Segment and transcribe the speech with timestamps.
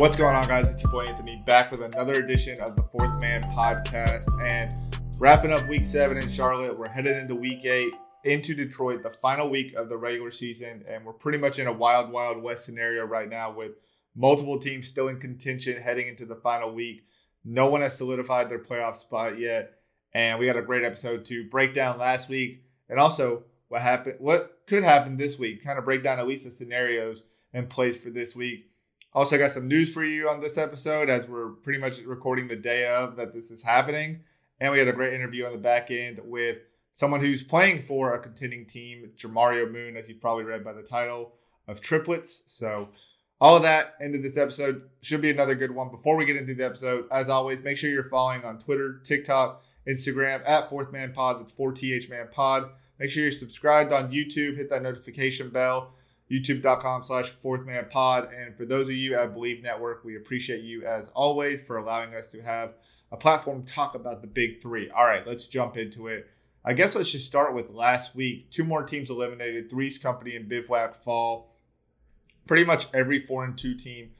[0.00, 0.70] What's going on, guys?
[0.70, 4.30] It's your boy Anthony back with another edition of the Fourth Man Podcast.
[4.42, 4.74] And
[5.18, 7.92] wrapping up week seven in Charlotte, we're headed into week eight
[8.24, 10.82] into Detroit, the final week of the regular season.
[10.88, 13.72] And we're pretty much in a wild, wild west scenario right now with
[14.16, 17.04] multiple teams still in contention heading into the final week.
[17.44, 19.74] No one has solidified their playoff spot yet.
[20.14, 24.16] And we got a great episode to break down last week and also what happened,
[24.18, 27.98] what could happen this week, kind of break down at least the scenarios and plays
[27.98, 28.69] for this week.
[29.12, 32.54] Also, got some news for you on this episode as we're pretty much recording the
[32.54, 34.20] day of that this is happening.
[34.60, 36.58] And we had a great interview on the back end with
[36.92, 40.82] someone who's playing for a contending team, Jamario Moon, as you've probably read by the
[40.82, 41.32] title
[41.66, 42.42] of Triplets.
[42.46, 42.90] So,
[43.40, 45.90] all of that into this episode should be another good one.
[45.90, 49.64] Before we get into the episode, as always, make sure you're following on Twitter, TikTok,
[49.88, 51.40] Instagram at Fourth Man Pod.
[51.40, 52.70] That's 4TH Man Pod.
[53.00, 54.56] Make sure you're subscribed on YouTube.
[54.56, 55.94] Hit that notification bell
[56.30, 58.32] youtube.com slash fourth man pod.
[58.32, 62.14] And for those of you at Believe Network, we appreciate you as always for allowing
[62.14, 62.74] us to have
[63.12, 64.90] a platform to talk about the big three.
[64.90, 66.28] All right, let's jump into it.
[66.64, 68.50] I guess let's just start with last week.
[68.50, 69.70] Two more teams eliminated.
[69.70, 71.56] Threes Company and Bivouac fall.
[72.46, 74.10] Pretty much every four and two team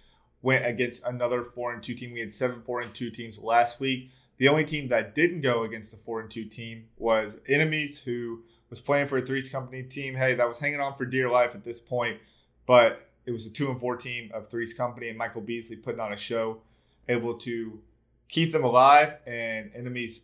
[0.43, 2.13] went against another four and two team.
[2.13, 4.11] We had seven four and two teams last week.
[4.39, 8.43] The only team that didn't go against the four and two team was Enemies, who
[8.71, 10.15] was playing for a Threes Company team.
[10.15, 12.19] Hey, that was hanging on for dear life at this point,
[12.67, 16.01] but it was a two and four team of Threes Company and Michael Beasley putting
[16.01, 16.63] on a show,
[17.09, 17.81] able to
[18.29, 19.17] keep them alive.
[19.27, 20.23] And enemies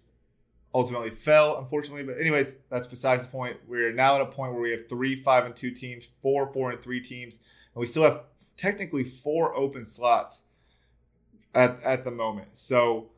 [0.74, 2.04] ultimately fell, unfortunately.
[2.04, 3.56] But anyways, that's besides the point.
[3.66, 6.70] We're now at a point where we have three five and two teams, four four
[6.70, 7.36] and three teams,
[7.74, 8.20] and we still have
[8.56, 10.44] technically four open slots
[11.54, 12.48] at at the moment.
[12.52, 13.10] So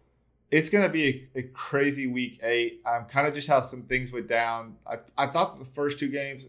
[0.51, 2.81] it's going to be a, a, crazy week eight.
[2.87, 4.77] Um, I'm kind of just how some things went down.
[4.87, 6.45] I, I thought the first two games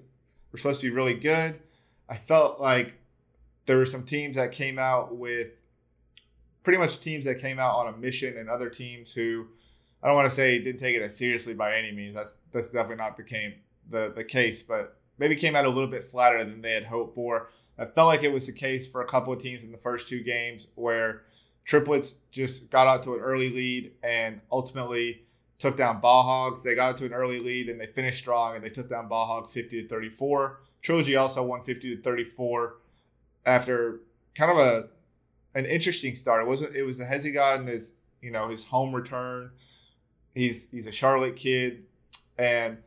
[0.52, 1.60] were supposed to be really good.
[2.08, 2.94] I felt like
[3.66, 5.62] there were some teams that came out with
[6.64, 9.48] pretty much teams that came out on a mission and other teams who
[10.02, 12.14] I don't want to say didn't take it as seriously by any means.
[12.14, 13.56] That's that's definitely not the came
[13.90, 17.16] the, the case, but maybe came out a little bit flatter than they had hoped
[17.16, 17.50] for.
[17.78, 20.08] I felt like it was the case for a couple of teams in the first
[20.08, 21.24] two games where
[21.66, 25.24] Triplets just got out to an early lead and ultimately
[25.60, 26.64] took down Ball Hogs.
[26.64, 29.28] They got to an early lead and they finished strong and they took down Ball
[29.28, 30.62] Hogs 50 to 34.
[30.82, 32.76] Trilogy also won 50 to 34
[33.46, 34.02] after
[34.36, 34.88] kind of a
[35.56, 36.44] an interesting start.
[36.44, 39.52] It was it was a Hezzy and his you know his home return.
[40.34, 41.84] He's he's a Charlotte kid
[42.38, 42.78] and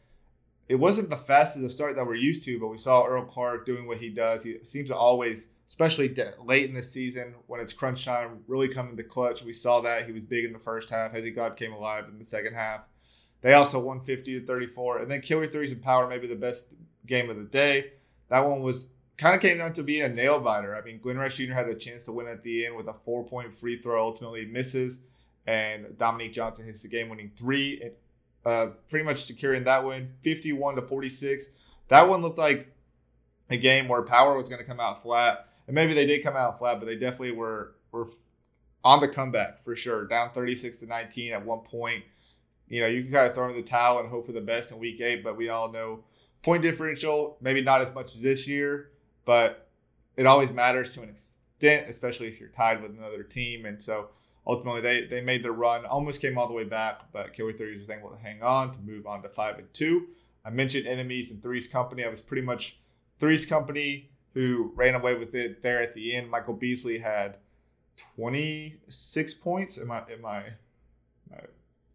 [0.69, 3.67] it wasn't the fastest of start that we're used to, but we saw Earl Clark
[3.67, 4.43] doing what he does.
[4.43, 8.95] He seems to always especially late in the season when it's crunch time, really coming
[8.95, 9.43] to clutch.
[9.43, 11.15] We saw that he was big in the first half.
[11.15, 12.83] Hezzy God came alive in the second half.
[13.41, 14.99] They also won 50 to 34.
[14.99, 16.67] And then Killer Threes and Power, maybe the best
[17.07, 17.93] game of the day.
[18.29, 20.77] That one was kind of came down to be a nail biter.
[20.77, 21.55] I mean, Glen Rice Jr.
[21.55, 24.45] had a chance to win at the end with a four point free throw, ultimately
[24.45, 25.01] misses.
[25.47, 27.93] And Dominique Johnson hits the game winning three,
[28.45, 31.47] uh, pretty much securing that win 51 to 46.
[31.89, 32.67] That one looked like
[33.49, 36.37] a game where Power was going to come out flat and maybe they did come
[36.37, 38.09] out flat, but they definitely were were
[38.85, 40.07] on the comeback for sure.
[40.07, 42.05] Down 36 to 19 at one point.
[42.69, 44.73] You know, you can kind of throw in the towel and hope for the best
[44.73, 46.05] in week eight, but we all know
[46.43, 48.91] point differential, maybe not as much as this year,
[49.25, 49.69] but
[50.17, 53.67] it always matters to an extent, especially if you're tied with another team.
[53.67, 54.09] And so
[54.47, 57.79] ultimately they, they made their run, almost came all the way back, but Killer Threes
[57.79, 60.09] was able to hang on to move on to five and two.
[60.45, 62.05] I mentioned enemies and Threes Company.
[62.05, 62.81] I was pretty much
[63.19, 66.31] Threes Company who ran away with it there at the end.
[66.31, 67.37] Michael Beasley had
[68.17, 69.79] 26 points.
[69.79, 71.39] Am I am I, am I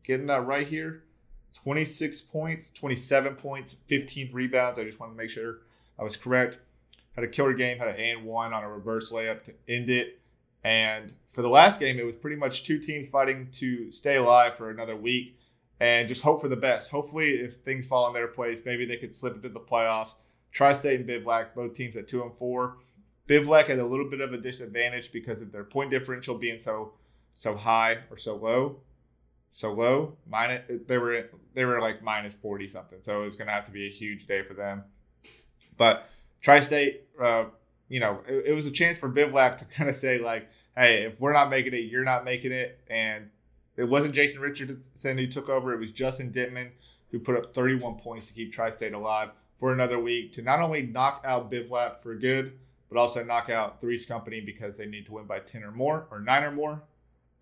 [0.04, 1.04] getting that right here?
[1.64, 4.78] 26 points, 27 points, 15 rebounds.
[4.78, 5.60] I just want to make sure
[5.98, 6.60] I was correct.
[7.14, 10.20] Had a killer game, had an and one on a reverse layup to end it.
[10.64, 14.56] And for the last game, it was pretty much two teams fighting to stay alive
[14.56, 15.40] for another week
[15.80, 16.92] and just hope for the best.
[16.92, 20.16] Hopefully, if things fall in their place, maybe they could slip into the playoffs
[20.52, 22.78] Tri-State and Bivouac, both teams at two and four.
[23.28, 26.94] Bivouac had a little bit of a disadvantage because of their point differential being so
[27.34, 28.78] so high or so low,
[29.52, 30.18] so low.
[30.28, 33.66] Minus they were they were like minus forty something, so it was going to have
[33.66, 34.84] to be a huge day for them.
[35.78, 36.10] But
[36.42, 37.46] Tri-State, uh,
[37.90, 41.04] you know, it, it, was a chance for Bivouac to kind of say like, hey,
[41.04, 42.80] if we're not making it, you're not making it.
[42.90, 43.30] And
[43.76, 46.72] it wasn't Jason Richardson who took over, it was Justin Dentmon
[47.12, 50.62] who put up 31 points to keep Tri State alive for another week to not
[50.62, 52.54] only knock out Bivouac for good,
[52.90, 56.08] but also knock out Three's Company because they need to win by 10 or more
[56.10, 56.84] or 9 or more.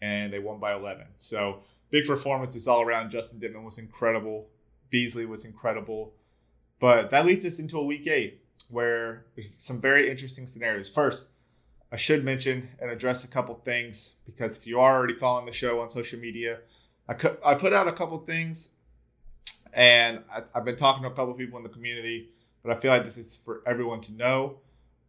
[0.01, 1.05] And they won by 11.
[1.17, 1.59] So
[1.89, 3.11] big performances all around.
[3.11, 4.47] Justin Dentmon was incredible.
[4.89, 6.13] Beasley was incredible.
[6.79, 10.89] But that leads us into a week eight where there's some very interesting scenarios.
[10.89, 11.27] First,
[11.91, 15.51] I should mention and address a couple things because if you are already following the
[15.51, 16.59] show on social media,
[17.07, 18.69] I, cu- I put out a couple things
[19.75, 22.29] and I, have been talking to a couple people in the community,
[22.63, 24.57] but I feel like this is for everyone to know.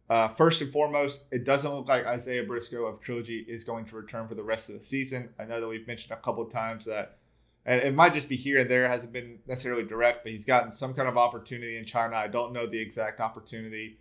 [0.09, 3.95] Uh, first and foremost, it doesn't look like Isaiah Briscoe of Trilogy is going to
[3.95, 5.29] return for the rest of the season.
[5.39, 7.17] I know that we've mentioned a couple times that,
[7.65, 10.45] and it might just be here and there, it hasn't been necessarily direct, but he's
[10.45, 12.15] gotten some kind of opportunity in China.
[12.15, 13.99] I don't know the exact opportunity.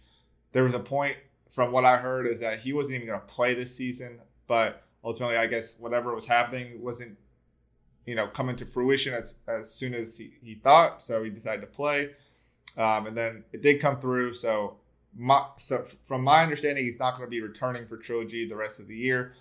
[0.52, 1.16] There was a point
[1.48, 4.82] from what I heard is that he wasn't even going to play this season, but
[5.04, 7.16] ultimately, I guess whatever was happening wasn't,
[8.06, 11.02] you know, coming to fruition as, as soon as he, he thought.
[11.02, 12.10] So he decided to play.
[12.76, 14.34] Um, and then it did come through.
[14.34, 14.76] So
[15.16, 18.80] my, so from my understanding, he's not going to be returning for Trilogy the rest
[18.80, 19.34] of the year.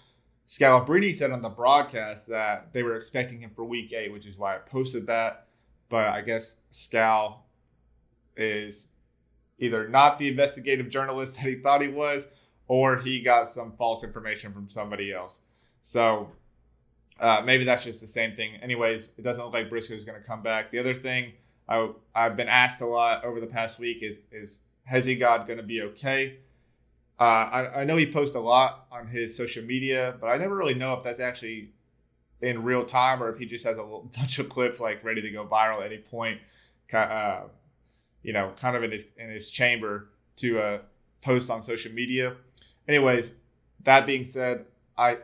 [0.50, 4.38] Scalabrine said on the broadcast that they were expecting him for Week Eight, which is
[4.38, 5.47] why I posted that.
[5.89, 7.38] But I guess Scal
[8.35, 8.88] is
[9.59, 12.27] either not the investigative journalist that he thought he was,
[12.67, 15.41] or he got some false information from somebody else.
[15.81, 16.31] So
[17.19, 18.56] uh, maybe that's just the same thing.
[18.62, 20.71] Anyways, it doesn't look like Briscoe is going to come back.
[20.71, 21.33] The other thing
[21.67, 24.59] I, I've been asked a lot over the past week is is
[24.91, 26.38] Hezigod going to be okay?
[27.19, 30.56] Uh, I, I know he posts a lot on his social media, but I never
[30.56, 31.71] really know if that's actually
[32.41, 33.83] in real time or if he just has a
[34.17, 36.39] bunch of clips like ready to go viral at any point,
[36.94, 37.41] uh,
[38.21, 40.79] you know, kind of in his in his chamber to uh,
[41.21, 42.35] post on social media.
[42.88, 43.31] Anyways,
[43.83, 44.65] that being said,
[44.97, 45.19] I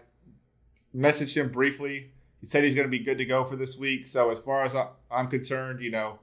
[0.95, 2.11] messaged him briefly.
[2.39, 4.07] He said he's going to be good to go for this week.
[4.07, 4.75] So as far as
[5.11, 6.19] I'm concerned, you know,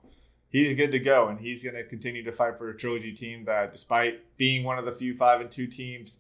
[0.51, 3.45] he's good to go, and he's going to continue to fight for a trilogy team
[3.45, 6.19] that, despite being one of the few five and two teams,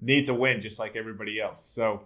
[0.00, 1.64] needs a win just like everybody else.
[1.64, 2.02] So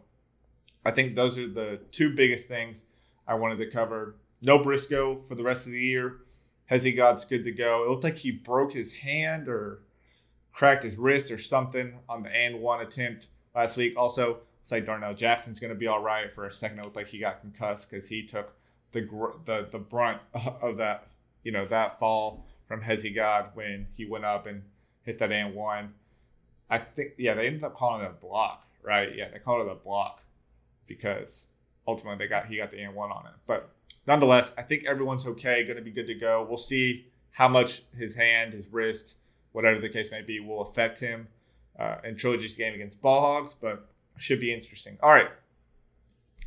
[0.84, 2.84] I think those are the two biggest things
[3.26, 4.16] I wanted to cover.
[4.42, 6.18] No Briscoe for the rest of the year.
[6.70, 7.84] Hezigod's good to go.
[7.84, 9.82] It looked like he broke his hand or
[10.52, 13.94] cracked his wrist or something on the and one attempt last week.
[13.96, 16.32] Also, it's like Darnell Jackson's going to be all right.
[16.32, 18.52] For a second, it looked like he got concussed because he took
[18.92, 19.00] the
[19.44, 20.20] the the brunt
[20.62, 21.10] of that
[21.42, 24.62] you know, that fall from Hezzy Hezigod when he went up and
[25.02, 25.94] hit that and one.
[26.68, 29.14] I think, yeah, they ended up calling it a block, right?
[29.14, 30.22] Yeah, they called it a block
[30.86, 31.46] because
[31.86, 33.32] ultimately they got he got the and one on it.
[33.46, 33.70] But
[34.06, 36.46] nonetheless, I think everyone's okay, going to be good to go.
[36.48, 39.14] We'll see how much his hand, his wrist,
[39.52, 41.28] whatever the case may be, will affect him
[41.78, 43.88] uh, in Trilogy's game against Ball Hogs, but
[44.20, 44.98] should be interesting.
[45.02, 45.28] All right.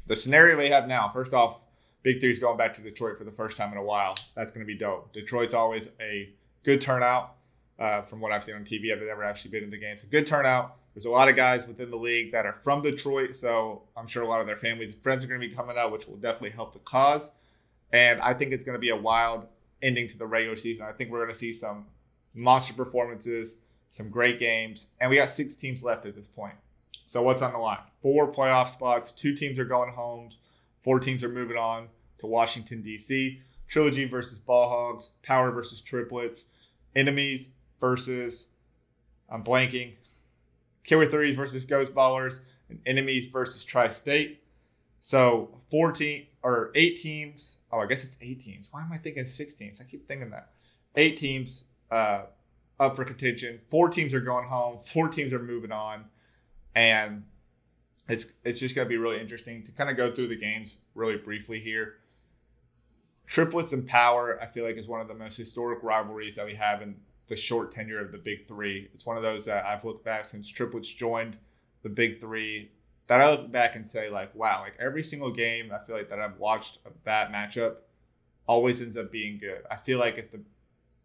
[0.07, 1.63] The scenario we have now, first off,
[2.03, 4.15] Big Three's going back to Detroit for the first time in a while.
[4.35, 5.13] That's going to be dope.
[5.13, 6.29] Detroit's always a
[6.63, 7.35] good turnout
[7.79, 8.91] uh, from what I've seen on TV.
[8.91, 9.95] I've never actually been in the game.
[9.95, 10.75] So good turnout.
[10.93, 14.21] There's a lot of guys within the league that are from Detroit, so I'm sure
[14.21, 16.17] a lot of their families and friends are going to be coming out, which will
[16.17, 17.31] definitely help the cause.
[17.91, 19.47] And I think it's going to be a wild
[19.81, 20.85] ending to the regular season.
[20.85, 21.85] I think we're going to see some
[22.35, 23.55] monster performances,
[23.89, 26.55] some great games, and we got six teams left at this point.
[27.13, 27.77] So what's on the line?
[28.01, 29.11] Four playoff spots.
[29.11, 30.31] Two teams are going home.
[30.81, 33.39] Four teams are moving on to Washington, D.C.
[33.67, 36.45] Trilogy versus Ball Hogs, Power versus Triplets,
[36.95, 38.47] Enemies versus,
[39.29, 39.93] I'm blanking,
[40.83, 44.41] Killer Threes versus Ghost Ballers, and Enemies versus Tri State.
[44.99, 47.57] So 14 or eight teams.
[47.71, 48.69] Oh, I guess it's eight teams.
[48.71, 49.79] Why am I thinking six teams?
[49.79, 50.49] I keep thinking that.
[50.95, 52.23] Eight teams uh,
[52.79, 53.59] up for contention.
[53.67, 54.79] Four teams are going home.
[54.79, 56.05] Four teams are moving on.
[56.75, 57.23] And
[58.09, 60.77] it's it's just going to be really interesting to kind of go through the games
[60.95, 61.95] really briefly here.
[63.25, 66.55] Triplets and Power, I feel like, is one of the most historic rivalries that we
[66.55, 66.95] have in
[67.27, 68.89] the short tenure of the Big Three.
[68.93, 71.37] It's one of those that I've looked back since Triplets joined
[71.83, 72.71] the Big Three
[73.07, 76.09] that I look back and say, like, wow, like every single game I feel like
[76.09, 77.75] that I've watched of that matchup
[78.47, 79.61] always ends up being good.
[79.69, 80.41] I feel like if the,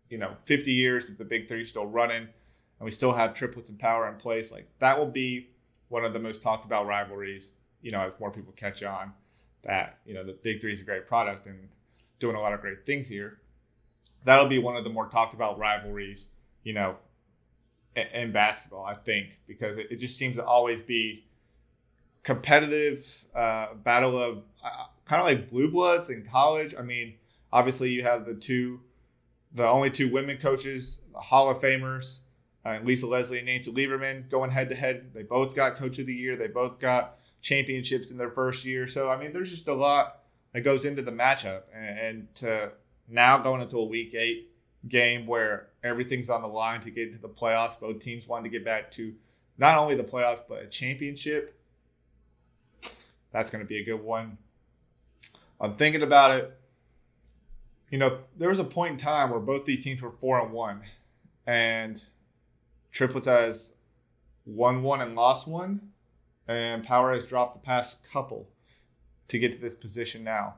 [0.08, 3.70] you know, 50 years, if the Big Three still running and we still have Triplets
[3.70, 5.50] and Power in place, like that will be
[5.88, 7.52] one of the most talked about rivalries,
[7.82, 9.12] you know, as more people catch on
[9.64, 11.68] that, you know, the Big Three is a great product and
[12.20, 13.38] doing a lot of great things here.
[14.24, 16.30] That'll be one of the more talked about rivalries,
[16.64, 16.96] you know,
[17.96, 21.24] in, in basketball, I think, because it, it, just seems to always be
[22.22, 26.74] competitive uh, battle of uh, kind of like blue bloods in college.
[26.78, 27.14] I mean,
[27.52, 28.80] obviously you have the two,
[29.52, 32.20] the only two women coaches, the Hall of Famers,
[32.64, 35.12] uh, and Lisa Leslie and Nancy Lieberman going head to head.
[35.14, 36.36] They both got Coach of the Year.
[36.36, 38.88] They both got championships in their first year.
[38.88, 40.20] So I mean, there's just a lot
[40.52, 42.72] that goes into the matchup, and, and to
[43.08, 44.50] now going into a Week Eight
[44.86, 47.78] game where everything's on the line to get into the playoffs.
[47.78, 49.14] Both teams want to get back to
[49.56, 51.54] not only the playoffs but a championship.
[53.32, 54.38] That's going to be a good one.
[55.60, 56.58] I'm thinking about it.
[57.90, 60.52] You know, there was a point in time where both these teams were four and
[60.52, 60.82] one,
[61.46, 62.02] and
[62.92, 63.72] Triplets has
[64.46, 65.92] won one and lost one,
[66.46, 68.48] and Power has dropped the past couple
[69.28, 70.54] to get to this position now.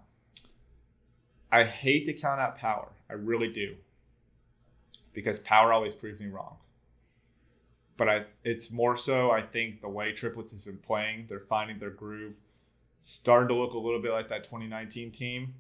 [1.51, 2.93] I hate to count out Power.
[3.09, 3.77] I really do
[5.13, 6.57] because power always proves me wrong.
[7.97, 11.79] But I, it's more so I think the way triplets has been playing, they're finding
[11.79, 12.37] their groove,
[13.05, 15.55] starting to look a little bit like that 2019 team.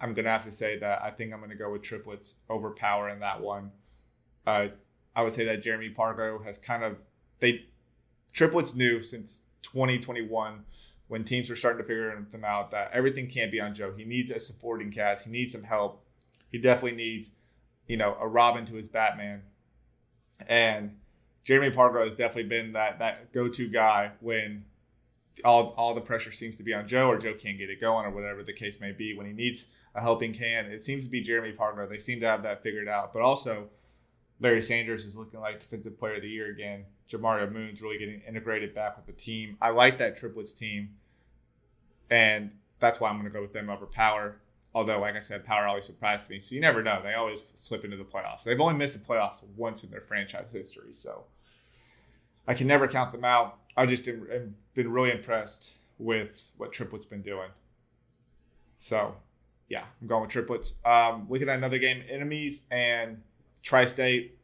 [0.00, 3.08] I'm gonna have to say that I think I'm gonna go with triplets over power
[3.08, 3.72] in that one.
[4.46, 4.68] Uh,
[5.14, 6.96] I would say that Jeremy Pargo has kind of
[7.40, 7.66] they
[8.32, 10.64] triplets new since 2021
[11.08, 13.92] when teams were starting to figure them out that everything can't be on Joe.
[13.96, 15.24] He needs a supporting cast.
[15.24, 16.04] He needs some help
[16.50, 17.30] he definitely needs,
[17.86, 19.42] you know, a Robin to his Batman.
[20.46, 20.96] And
[21.44, 24.64] Jeremy Pargo has definitely been that that go-to guy when
[25.44, 28.04] all all the pressure seems to be on Joe or Joe can't get it going
[28.06, 29.16] or whatever the case may be.
[29.16, 31.88] When he needs a helping hand, it seems to be Jeremy Pargo.
[31.88, 33.12] They seem to have that figured out.
[33.12, 33.68] But also,
[34.40, 36.86] Larry Sanders is looking like Defensive Player of the Year again.
[37.10, 39.56] Jamario Moon's really getting integrated back with the team.
[39.60, 40.90] I like that triplets team,
[42.10, 44.36] and that's why I'm going to go with them over Power.
[44.74, 46.38] Although, like I said, Power always surprised me.
[46.38, 47.00] So you never know.
[47.02, 48.44] They always slip into the playoffs.
[48.44, 50.92] They've only missed the playoffs once in their franchise history.
[50.92, 51.24] So
[52.46, 53.58] I can never count them out.
[53.76, 54.20] I just have
[54.74, 57.48] been really impressed with what Triplets been doing.
[58.76, 59.16] So
[59.68, 60.74] yeah, I'm going with Triplets.
[60.84, 63.22] Um, looking at another game, Enemies and
[63.62, 64.38] Tri State.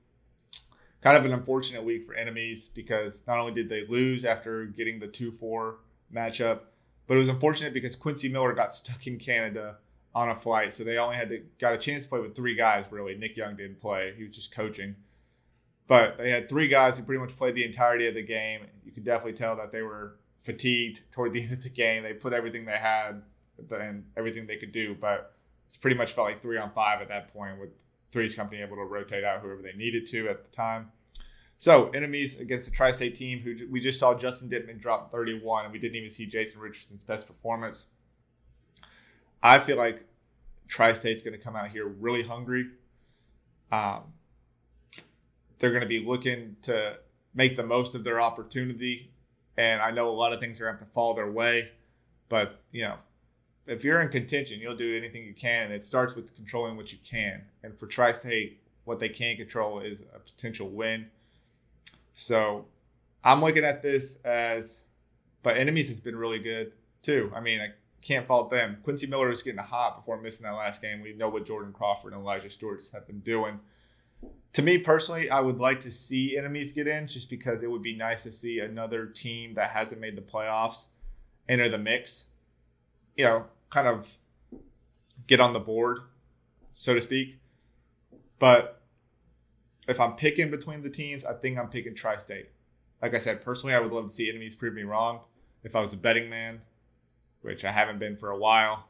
[1.03, 4.99] Kind of an unfortunate week for Enemies because not only did they lose after getting
[4.99, 5.77] the 2 4
[6.13, 6.61] matchup,
[7.07, 9.77] but it was unfortunate because Quincy Miller got stuck in Canada
[10.15, 12.55] on a flight, so they only had to got a chance to play with three
[12.55, 12.87] guys.
[12.91, 14.97] Really, Nick Young didn't play; he was just coaching.
[15.87, 18.63] But they had three guys who pretty much played the entirety of the game.
[18.85, 22.03] You could definitely tell that they were fatigued toward the end of the game.
[22.03, 23.23] They put everything they had
[23.71, 25.35] and everything they could do, but
[25.69, 27.71] it's pretty much felt like three on five at that point, with
[28.13, 30.91] Three's Company able to rotate out whoever they needed to at the time.
[31.59, 35.65] So, enemies against the Tri State team, who we just saw Justin Dentmon drop 31,
[35.65, 37.87] and we didn't even see Jason Richardson's best performance.
[39.43, 40.05] I feel like
[40.69, 42.67] Tri State's going to come out here really hungry.
[43.73, 44.13] Um,
[45.59, 46.99] they're going to be looking to
[47.35, 49.11] make the most of their opportunity.
[49.57, 51.71] And I know a lot of things are going to have to fall their way.
[52.29, 52.97] But, you know,
[53.67, 55.73] if you're in contention, you'll do anything you can.
[55.73, 57.43] It starts with controlling what you can.
[57.63, 61.07] And for Tri State, what they can control is a potential win.
[62.15, 62.67] So
[63.25, 64.83] I'm looking at this as,
[65.43, 67.31] but enemies has been really good too.
[67.35, 67.69] I mean, I
[68.01, 68.79] can't fault them.
[68.85, 71.03] Quincy Miller was getting hot before missing that last game.
[71.03, 73.59] We know what Jordan Crawford and Elijah Stewart have been doing.
[74.53, 77.83] To me personally, I would like to see enemies get in just because it would
[77.83, 80.87] be nice to see another team that hasn't made the playoffs
[81.49, 82.25] enter the mix.
[83.17, 84.19] You know, kind of
[85.27, 86.01] get on the board,
[86.75, 87.39] so to speak.
[88.39, 88.83] But
[89.89, 92.51] if I'm picking between the teams, I think I'm picking Tri State.
[93.01, 95.21] Like I said, personally, I would love to see enemies prove me wrong.
[95.63, 96.61] If I was a betting man,
[97.43, 98.89] which I haven't been for a while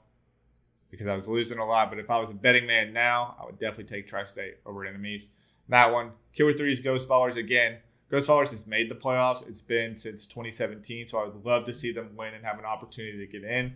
[0.91, 1.91] because I was losing a lot.
[1.91, 4.85] But if I was a betting man now, I would definitely take Tri State over
[4.85, 5.31] enemies.
[5.69, 7.79] That one, Killer Three's Ghost Ballers again.
[8.11, 9.47] Ghost Ballers has made the playoffs.
[9.49, 12.65] It's been since 2017, so I would love to see them win and have an
[12.65, 13.75] opportunity to get in.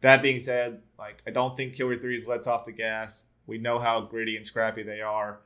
[0.00, 3.24] That being said, like I don't think Killer Threes lets off the gas.
[3.46, 5.40] We know how gritty and scrappy they are,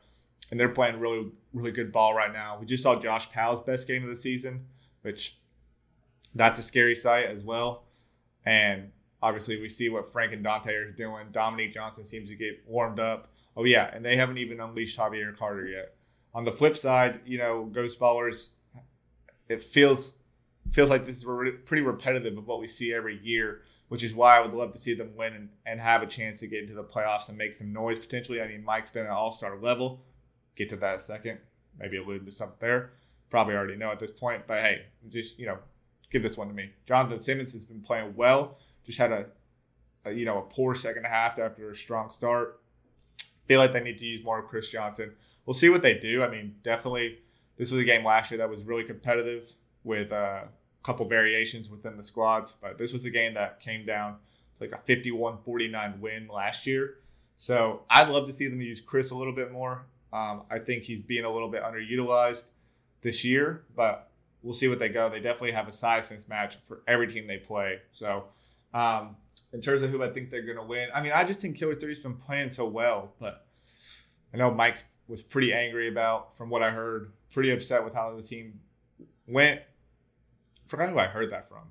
[0.51, 2.59] and they're playing really, really good ball right now.
[2.59, 4.67] We just saw Josh Powell's best game of the season,
[5.03, 5.39] which
[6.35, 7.85] that's a scary sight as well.
[8.45, 8.91] And
[9.23, 11.29] obviously, we see what Frank and Dante are doing.
[11.31, 13.29] Dominique Johnson seems to get warmed up.
[13.57, 13.91] Oh, yeah.
[13.93, 15.95] And they haven't even unleashed Javier Carter yet.
[16.35, 18.49] On the flip side, you know, Ghost Ballers,
[19.49, 20.15] it feels
[20.71, 21.25] feels like this is
[21.67, 24.79] pretty repetitive of what we see every year, which is why I would love to
[24.79, 27.53] see them win and, and have a chance to get into the playoffs and make
[27.53, 28.41] some noise potentially.
[28.41, 30.03] I mean, Mike's been an all star level.
[30.57, 31.41] Get to that second.
[31.79, 32.93] Maybe allude to something there.
[33.29, 35.59] Probably already know at this point, but hey, just, you know,
[36.11, 36.71] give this one to me.
[36.87, 38.57] Jonathan Simmons has been playing well.
[38.83, 39.27] Just had a,
[40.07, 42.63] a you know a poor second half after a strong start.
[43.47, 45.13] Feel like they need to use more of Chris Johnson.
[45.45, 46.23] We'll see what they do.
[46.23, 47.19] I mean, definitely,
[47.59, 49.53] this was a game last year that was really competitive
[49.85, 50.49] with a
[50.83, 54.17] couple variations within the squads, but this was a game that came down
[54.59, 56.97] to like a 51-49 win last year.
[57.37, 59.87] So I'd love to see them use Chris a little bit more.
[60.13, 62.45] Um, I think he's being a little bit underutilized
[63.01, 64.11] this year, but
[64.43, 65.09] we'll see what they go.
[65.09, 67.79] They definitely have a size mismatch for every team they play.
[67.93, 68.25] So,
[68.75, 69.17] um,
[69.53, 71.57] in terms of who I think they're going to win, I mean, I just think
[71.57, 73.47] Killer Three's been playing so well, but
[74.33, 78.15] I know Mike's was pretty angry about, from what I heard, pretty upset with how
[78.17, 78.61] the team
[79.27, 79.61] went.
[80.73, 81.65] Forgot who I heard that from.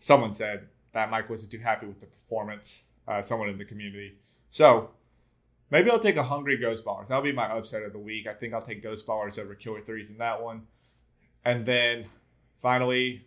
[0.00, 2.82] Someone said that Mike wasn't too happy with the performance.
[3.06, 4.14] Uh, someone in the community.
[4.50, 4.90] So
[5.70, 7.06] maybe I'll take a hungry Ghost Ballers.
[7.06, 8.26] That'll be my upset of the week.
[8.26, 10.62] I think I'll take Ghost Ballers over Killer Threes in that one.
[11.44, 12.06] And then
[12.56, 13.26] finally,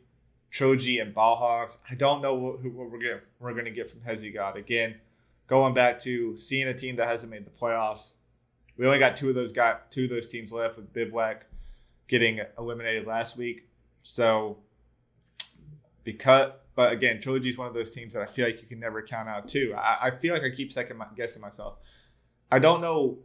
[0.51, 1.77] Trilogy and Ball Hogs.
[1.89, 4.57] I don't know what, who, we're getting, we're going to get from Hezi God.
[4.57, 4.95] Again,
[5.47, 8.15] going back to seeing a team that hasn't made the playoffs.
[8.75, 11.45] We only got two of those got two of those teams left with Bivouac
[12.09, 13.69] getting eliminated last week.
[14.07, 14.57] So
[16.03, 18.79] because but again, Trilogy is one of those teams that I feel like you can
[18.79, 19.73] never count out too.
[19.75, 21.77] I, I feel like I keep second guessing myself.
[22.51, 23.17] I don't know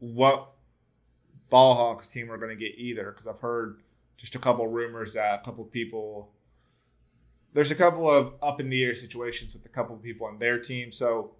[0.00, 0.50] what
[1.50, 3.80] Ball Hogs team we're going to get either because I've heard
[4.16, 6.30] just a couple rumors that a couple people
[7.52, 10.58] there's a couple of up in the air situations with a couple people on their
[10.58, 10.90] team.
[10.90, 11.36] So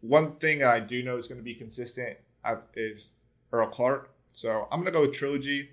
[0.00, 3.12] one thing I do know is going to be consistent uh, is
[3.52, 4.10] Earl Clark.
[4.32, 5.72] So I'm going to go with Trilogy.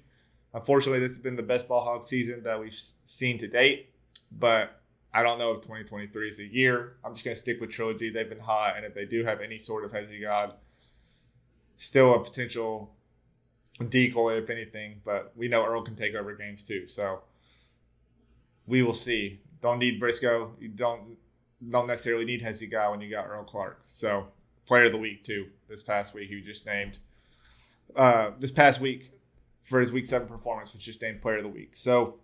[0.55, 3.89] Unfortunately, this has been the best ball hog season that we've seen to date,
[4.31, 4.81] but
[5.13, 6.95] I don't know if 2023 is a year.
[7.03, 8.09] I'm just going to stick with Trilogy.
[8.09, 10.53] They've been hot, and if they do have any sort of Hezi God,
[11.75, 12.95] still a potential
[13.89, 15.01] decoy, if anything.
[15.03, 17.23] But we know Earl can take over games too, so
[18.65, 19.41] we will see.
[19.59, 20.53] Don't need Briscoe.
[20.57, 21.17] You don't
[21.69, 23.81] don't necessarily need Hezi God when you got Earl Clark.
[23.83, 24.27] So
[24.65, 25.47] player of the week too.
[25.67, 26.99] This past week, he just named.
[27.93, 29.11] Uh, this past week
[29.65, 31.75] for his week seven performance which just named player of the week.
[31.75, 32.19] So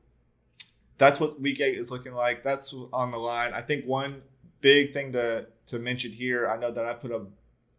[0.99, 2.43] that's what week eight is looking like.
[2.43, 3.51] That's on the line.
[3.53, 4.21] I think one
[4.61, 6.47] big thing to to mention here.
[6.47, 7.25] I know that I put a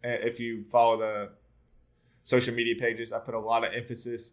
[0.03, 1.31] if you follow the
[2.25, 4.33] social media pages, I put a lot of emphasis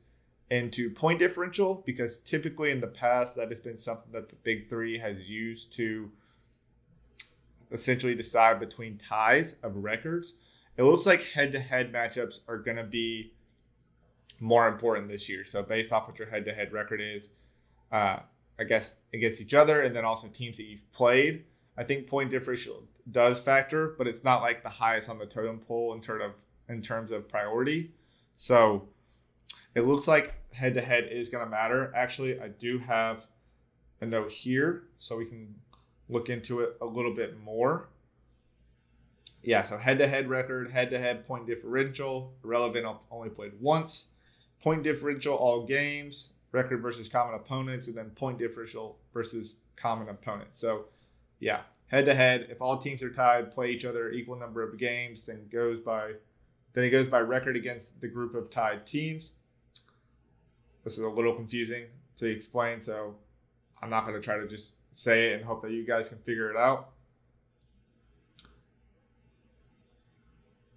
[0.49, 4.67] into point differential because typically in the past that has been something that the big
[4.67, 6.11] three has used to
[7.71, 10.33] essentially decide between ties of records.
[10.75, 13.33] It looks like head to head matchups are going to be
[14.39, 15.45] more important this year.
[15.45, 17.29] So, based off what your head to head record is,
[17.91, 18.19] uh,
[18.59, 21.45] I guess, against each other, and then also teams that you've played.
[21.77, 25.59] I think point differential does factor, but it's not like the highest on the totem
[25.59, 26.31] pole in terms of
[26.67, 27.91] in terms of priority.
[28.35, 28.89] So
[29.75, 31.91] it looks like head to head is going to matter.
[31.95, 33.25] Actually, I do have
[34.01, 35.55] a note here, so we can
[36.07, 37.89] look into it a little bit more.
[39.41, 44.07] Yeah, so head to head record, head to head point differential, relevant only played once,
[44.61, 50.59] point differential all games, record versus common opponents, and then point differential versus common opponents.
[50.59, 50.85] So,
[51.39, 52.47] yeah, head to head.
[52.49, 56.13] If all teams are tied, play each other equal number of games, then goes by
[56.73, 59.31] then it goes by record against the group of tied teams.
[60.83, 61.85] This is a little confusing
[62.17, 63.15] to explain, so
[63.81, 66.19] I'm not going to try to just say it and hope that you guys can
[66.19, 66.91] figure it out.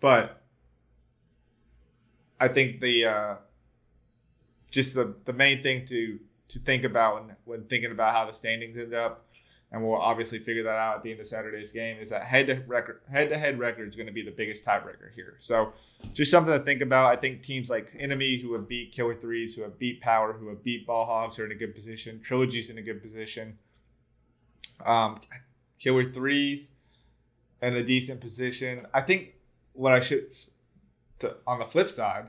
[0.00, 0.42] But
[2.40, 3.34] I think the uh,
[4.72, 8.32] just the, the main thing to to think about when, when thinking about how the
[8.32, 9.24] standings end up,
[9.70, 12.46] and we'll obviously figure that out at the end of Saturday's game, is that head
[12.48, 15.36] to record head to head record is going to be the biggest tiebreaker here.
[15.38, 15.72] So
[16.12, 17.12] just something to think about.
[17.12, 20.48] I think teams like Enemy who have beat Killer Threes, who have beat Power, who
[20.48, 22.20] have beat Ball Hogs are in a good position.
[22.20, 23.58] Trilogy's in a good position.
[24.84, 25.20] Um,
[25.78, 26.72] Killer Threes
[27.60, 28.86] in a decent position.
[28.92, 29.34] I think
[29.74, 30.34] what I should
[31.20, 32.28] to, on the flip side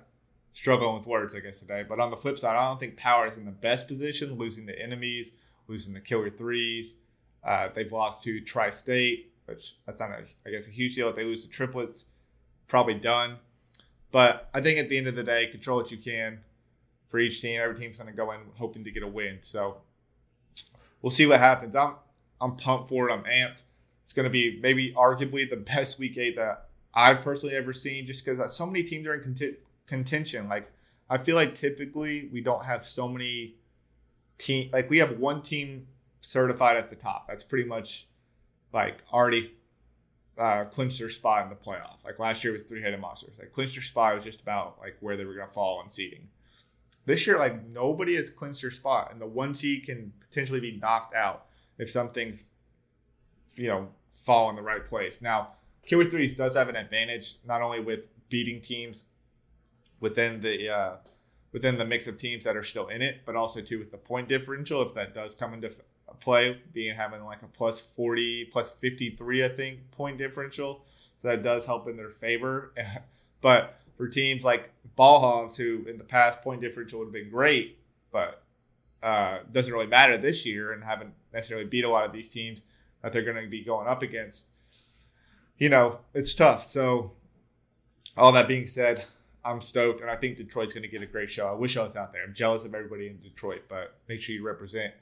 [0.53, 1.83] struggling with words, I guess, today.
[1.87, 4.65] But on the flip side, I don't think Power is in the best position, losing
[4.65, 5.31] the enemies,
[5.67, 6.95] losing the killer threes.
[7.43, 11.09] Uh, they've lost to Tri State, which that's not, a, I guess, a huge deal.
[11.09, 12.05] If they lose to triplets,
[12.67, 13.37] probably done.
[14.11, 16.39] But I think at the end of the day, control what you can
[17.07, 17.59] for each team.
[17.59, 19.39] Every team's going to go in hoping to get a win.
[19.41, 19.77] So
[21.01, 21.75] we'll see what happens.
[21.75, 21.95] I'm
[22.39, 23.13] I'm pumped for it.
[23.13, 23.63] I'm amped.
[24.01, 28.05] It's going to be maybe arguably the best week eight that I've personally ever seen,
[28.05, 29.55] just because so many teams are in conti-
[29.87, 30.49] contention.
[30.49, 30.71] Like
[31.09, 33.55] I feel like typically we don't have so many
[34.37, 35.87] team like we have one team
[36.21, 37.27] certified at the top.
[37.27, 38.07] That's pretty much
[38.71, 39.43] like already
[40.37, 42.03] uh, clinched their spot in the playoff.
[42.03, 43.33] Like last year was three headed monsters.
[43.37, 46.29] Like clinched their spot was just about like where they were gonna fall in seeding.
[47.05, 50.77] This year, like nobody has clinched their spot, and the one seed can potentially be
[50.77, 52.45] knocked out if something's
[53.55, 55.21] you know fall in the right place.
[55.21, 55.49] Now,
[55.85, 59.03] Killer Threes does have an advantage not only with beating teams
[59.99, 60.95] within the uh,
[61.51, 63.97] within the mix of teams that are still in it, but also too with the
[63.97, 65.71] point differential if that does come into
[66.19, 70.85] play, being having like a plus forty, plus fifty three, I think point differential,
[71.17, 72.73] so that does help in their favor.
[73.41, 77.29] but for teams like Ball Hogs, who in the past point differential would have been
[77.29, 77.79] great,
[78.11, 78.43] but
[79.01, 82.63] uh, doesn't really matter this year and haven't necessarily beat a lot of these teams
[83.01, 84.47] that they're going to be going up against.
[85.57, 86.65] You know, it's tough.
[86.65, 87.11] So,
[88.17, 89.05] all that being said,
[89.45, 91.47] I'm stoked, and I think Detroit's going to get a great show.
[91.47, 92.23] I wish I was out there.
[92.23, 94.93] I'm jealous of everybody in Detroit, but make sure you represent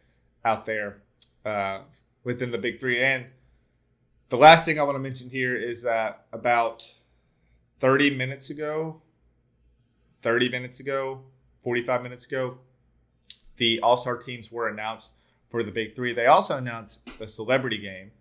[0.44, 1.02] out there
[1.46, 1.82] uh,
[2.24, 3.00] within the big three.
[3.02, 3.28] And
[4.30, 6.92] the last thing I want to mention here is that about
[7.80, 9.02] 30 minutes ago,
[10.24, 11.22] 30 minutes ago,
[11.64, 12.58] 45 minutes ago,
[13.58, 15.12] the All Star teams were announced
[15.50, 16.14] for the big three.
[16.14, 18.12] They also announced the celebrity game,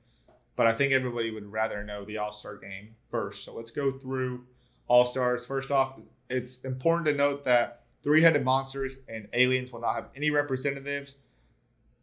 [0.57, 3.45] but I think everybody would rather know the All Star game first.
[3.45, 4.45] So let's go through
[4.91, 5.47] All Stars.
[5.47, 10.09] First off, it's important to note that three headed monsters and aliens will not have
[10.17, 11.15] any representatives.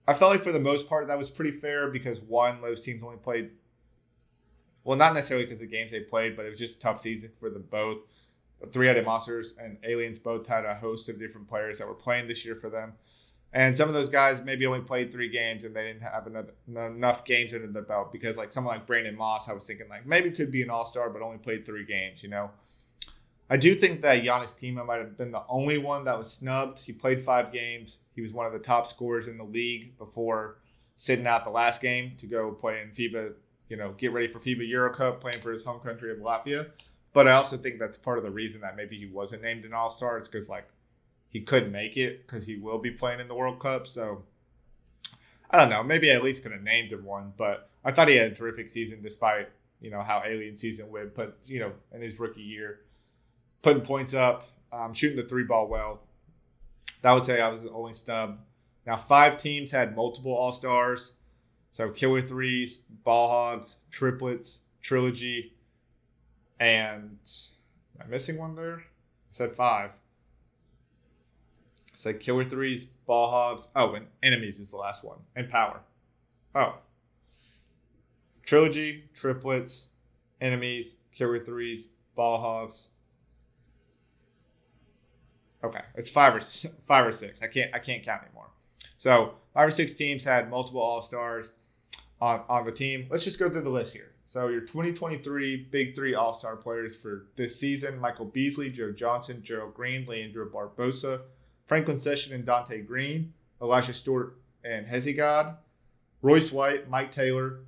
[0.07, 3.03] I felt like for the most part that was pretty fair because one, those teams
[3.03, 3.51] only played
[4.85, 7.31] well, not necessarily because the games they played, but it was just a tough season
[7.37, 7.97] for them both.
[8.61, 11.93] The three headed monsters and aliens both had a host of different players that were
[11.93, 12.93] playing this year for them.
[13.51, 16.53] And some of those guys maybe only played three games and they didn't have another,
[16.67, 20.05] enough games under their belt because, like, someone like Brandon Moss, I was thinking, like,
[20.05, 22.51] maybe could be an all star, but only played three games, you know?
[23.49, 26.79] I do think that Janis Timma might have been the only one that was snubbed.
[26.79, 27.99] He played five games.
[28.13, 30.57] He was one of the top scorers in the league before
[30.95, 33.33] sitting out the last game to go play in FIBA
[33.69, 36.69] you know, get ready for FIBA Euro Cup, playing for his home country of Latvia.
[37.13, 39.73] But I also think that's part of the reason that maybe he wasn't named an
[39.73, 40.17] All Star.
[40.17, 40.67] It's because like
[41.29, 43.87] he couldn't make it because he will be playing in the World Cup.
[43.87, 44.23] So
[45.49, 45.83] I don't know.
[45.83, 47.33] Maybe I at least could have named him one.
[47.35, 49.49] But I thought he had a terrific season despite
[49.81, 51.15] you know how alien season went.
[51.15, 52.81] But you know in his rookie year,
[53.61, 56.01] putting points up, um, shooting the three ball well.
[57.01, 58.39] That would say I was the only snub.
[58.85, 61.13] Now five teams had multiple All Stars.
[61.71, 65.53] So killer threes, ball hogs, triplets, trilogy,
[66.59, 67.19] and
[67.99, 68.77] am I missing one there?
[68.77, 69.91] I said five.
[71.93, 73.67] I said killer threes, ball hogs.
[73.75, 75.81] Oh, and enemies is the last one, and power.
[76.55, 76.79] Oh.
[78.43, 79.89] Trilogy, triplets,
[80.39, 82.89] enemies, killer threes, ball hogs.
[85.63, 87.41] Okay, it's five or five or six.
[87.41, 88.49] I can't I can't count anymore.
[88.97, 91.51] So five or six teams had multiple all stars
[92.21, 93.07] on, on the team.
[93.09, 94.11] Let's just go through the list here.
[94.25, 99.41] So your 2023 Big Three All Star players for this season: Michael Beasley, Joe Johnson,
[99.43, 101.21] Gerald Green, Leandro Barbosa,
[101.65, 105.57] Franklin Session and Dante Green, Elijah Stewart and Hezigod,
[106.21, 107.59] Royce White, Mike Taylor,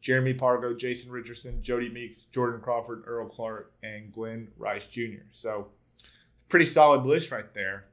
[0.00, 5.22] Jeremy Pargo, Jason Richardson, Jodie Meeks, Jordan Crawford, Earl Clark, and Glen Rice Jr.
[5.32, 5.68] So
[6.48, 7.84] pretty solid list right there.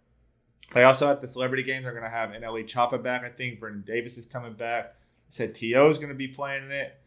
[0.73, 3.23] They also at the celebrity game, they're going to have NLE Choppa back.
[3.23, 4.95] I think Vernon Davis is coming back
[5.29, 6.99] said To is going to be playing in it.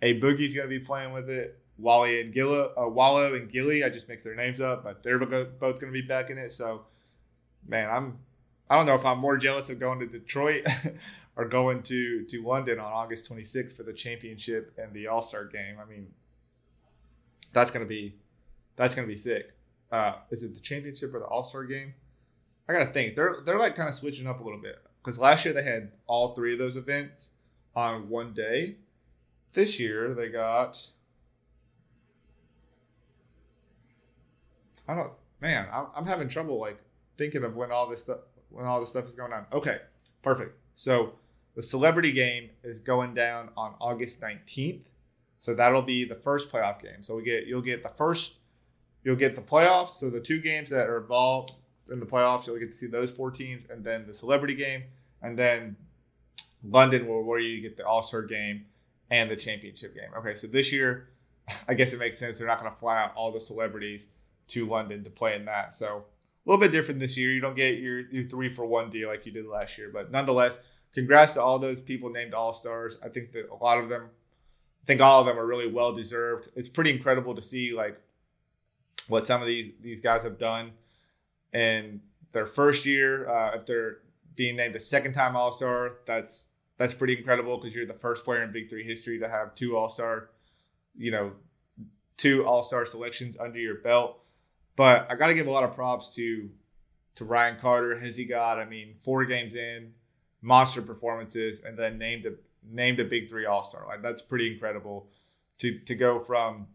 [0.00, 1.58] A Boogie's going to be playing with it.
[1.78, 3.82] Wally and Gilla, uh, Wallo and Gillie.
[3.82, 6.52] I just mixed their names up, but they're both going to be back in it.
[6.52, 6.82] So,
[7.66, 8.18] man, I'm.
[8.70, 10.66] I don't know if I'm more jealous of going to Detroit
[11.36, 15.44] or going to to London on August 26th for the championship and the All Star
[15.44, 15.76] game.
[15.80, 16.08] I mean,
[17.52, 18.14] that's gonna be
[18.76, 19.52] that's gonna be sick.
[19.92, 21.94] Uh, is it the championship or the All Star game?
[22.68, 23.14] I gotta think.
[23.14, 25.92] They're they're like kind of switching up a little bit because last year they had
[26.06, 27.28] all three of those events
[27.76, 28.76] on one day.
[29.52, 30.88] This year they got.
[34.88, 35.68] I don't, man.
[35.70, 36.78] I'm, I'm having trouble like
[37.18, 39.44] thinking of when all this stuff when all this stuff is going on.
[39.52, 39.78] Okay,
[40.22, 40.56] perfect.
[40.74, 41.14] So
[41.54, 44.84] the celebrity game is going down on August 19th.
[45.38, 47.02] So that'll be the first playoff game.
[47.02, 48.34] So we get you'll get the first
[49.04, 49.98] you'll get the playoffs.
[49.98, 51.52] So the two games that are involved
[51.90, 54.84] in the playoffs, you'll get to see those four teams, and then the celebrity game,
[55.20, 55.76] and then
[56.64, 58.66] London, where, where you get the All Star game
[59.10, 60.10] and the championship game.
[60.16, 61.08] Okay, so this year,
[61.68, 62.38] I guess it makes sense.
[62.38, 64.08] They're not going to fly out all the celebrities
[64.48, 65.72] to London to play in that.
[65.72, 66.04] So
[66.44, 67.32] a little bit different this year.
[67.32, 70.10] You don't get your, your three for one deal like you did last year, but
[70.10, 70.58] nonetheless,
[70.92, 72.96] congrats to all those people named All Stars.
[73.04, 74.04] I think that a lot of them,
[74.82, 76.48] I think all of them are really well deserved.
[76.56, 78.00] It's pretty incredible to see like
[79.12, 80.72] what some of these these guys have done
[81.52, 82.00] in
[82.32, 83.28] their first year.
[83.28, 83.98] Uh, if they're
[84.34, 86.46] being named the second time All Star, that's
[86.78, 89.76] that's pretty incredible because you're the first player in Big Three history to have two
[89.76, 90.30] All Star,
[90.96, 91.32] you know,
[92.16, 94.18] two All Star selections under your belt.
[94.76, 96.48] But I got to give a lot of props to
[97.16, 98.00] to Ryan Carter.
[98.02, 98.58] Hezi God?
[98.58, 99.92] I mean, four games in,
[100.40, 102.32] monster performances, and then named a
[102.66, 103.84] named a Big Three All Star.
[103.86, 105.10] Like that's pretty incredible
[105.58, 106.68] to to go from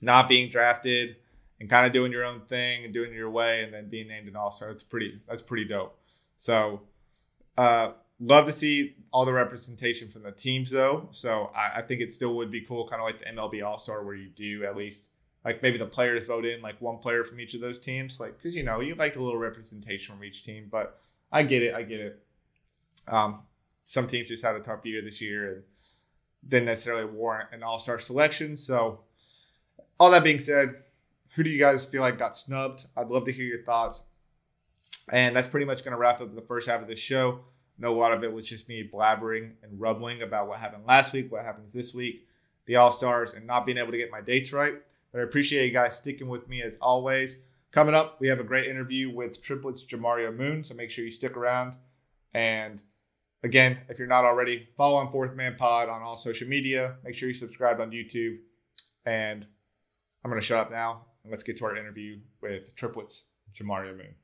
[0.00, 1.18] not being drafted
[1.62, 4.28] and kind of doing your own thing and doing your way, and then being named
[4.28, 4.68] an All Star.
[4.68, 5.22] That's pretty.
[5.26, 5.98] That's pretty dope.
[6.36, 6.82] So.
[7.56, 7.92] Uh,
[8.24, 11.08] Love to see all the representation from the teams, though.
[11.10, 13.80] So I, I think it still would be cool, kind of like the MLB All
[13.80, 15.08] Star, where you do at least
[15.44, 18.36] like maybe the players vote in like one player from each of those teams, like
[18.36, 20.68] because you know you like a little representation from each team.
[20.70, 21.00] But
[21.32, 22.22] I get it, I get it.
[23.08, 23.40] Um,
[23.82, 25.62] some teams just had a tough year this year and
[26.46, 28.56] didn't necessarily warrant an All Star selection.
[28.56, 29.00] So,
[29.98, 30.76] all that being said,
[31.34, 32.84] who do you guys feel like got snubbed?
[32.96, 34.02] I'd love to hear your thoughts.
[35.10, 37.40] And that's pretty much going to wrap up the first half of the show.
[37.78, 41.12] Know a lot of it was just me blabbering and rumbling about what happened last
[41.12, 42.28] week, what happens this week,
[42.66, 44.74] the All Stars, and not being able to get my dates right.
[45.10, 47.38] But I appreciate you guys sticking with me as always.
[47.72, 51.10] Coming up, we have a great interview with Triplets Jamario Moon, so make sure you
[51.10, 51.74] stick around.
[52.34, 52.82] And
[53.42, 56.96] again, if you're not already, follow on Fourth Man Pod on all social media.
[57.02, 58.36] Make sure you subscribe on YouTube.
[59.06, 59.46] And
[60.22, 63.96] I'm going to shut up now and let's get to our interview with Triplets Jamario
[63.96, 64.14] Moon.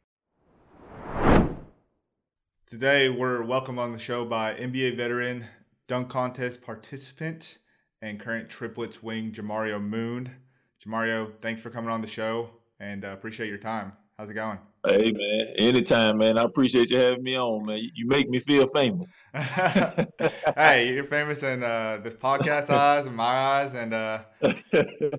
[2.66, 5.46] Today, we're welcome on the show by NBA veteran,
[5.86, 7.58] dunk contest participant,
[8.02, 10.30] and current Triplets wing Jamario Moon.
[10.84, 13.92] Jamario, thanks for coming on the show and uh, appreciate your time.
[14.16, 14.58] How's it going?
[14.86, 16.38] Hey man, anytime, man.
[16.38, 17.90] I appreciate you having me on, man.
[17.94, 19.10] You make me feel famous.
[19.34, 24.22] hey, you're famous in uh, this podcast eyes and my eyes, and uh,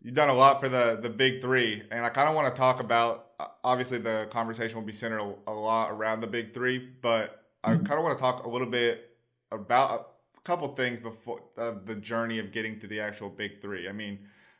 [0.01, 1.83] you've done a lot for the the big three.
[1.91, 3.31] And I kind of want to talk about.
[3.37, 7.71] Uh, obviously, the conversation will be centered a lot around the big three, but I
[7.71, 7.85] mm-hmm.
[7.85, 9.09] kind of want to talk a little bit
[9.51, 13.89] about a couple things before uh, the journey of getting to the actual big three.
[13.89, 14.19] I mean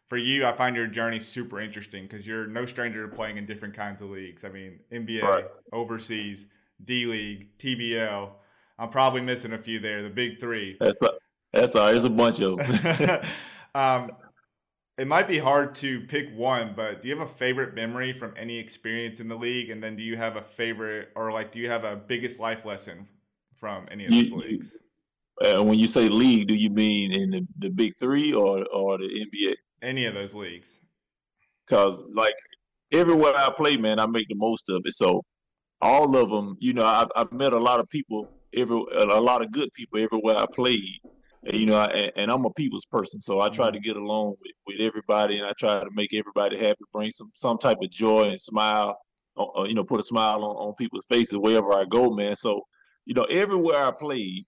[0.09, 3.45] for you, I find your journey super interesting because you're no stranger to playing in
[3.45, 4.43] different kinds of leagues.
[4.43, 5.45] I mean, NBA, right.
[5.71, 6.47] overseas,
[6.83, 8.31] D League, TBL.
[8.79, 10.01] I'm probably missing a few there.
[10.01, 10.77] The big three.
[10.79, 11.11] That's a,
[11.53, 11.87] that's all.
[11.87, 13.21] There's a bunch of them.
[13.75, 14.11] um,
[14.97, 18.33] it might be hard to pick one, but do you have a favorite memory from
[18.35, 19.69] any experience in the league?
[19.69, 22.65] And then do you have a favorite, or like, do you have a biggest life
[22.65, 23.07] lesson
[23.55, 24.75] from any of those you, leagues?
[25.45, 28.97] Uh, when you say league, do you mean in the, the big three or or
[28.97, 29.55] the NBA?
[29.81, 30.79] Any of those leagues?
[31.65, 32.33] Because like
[32.91, 34.93] everywhere I play, man, I make the most of it.
[34.93, 35.23] So
[35.81, 39.41] all of them, you know, I, I've met a lot of people, every a lot
[39.41, 40.99] of good people everywhere I played.
[41.43, 43.75] You know, and, and I'm a people's person, so I try mm-hmm.
[43.75, 47.31] to get along with, with everybody, and I try to make everybody happy, bring some
[47.33, 48.97] some type of joy and smile,
[49.37, 52.35] uh, uh, you know, put a smile on, on people's faces wherever I go, man.
[52.35, 52.61] So,
[53.05, 54.43] you know, everywhere I played,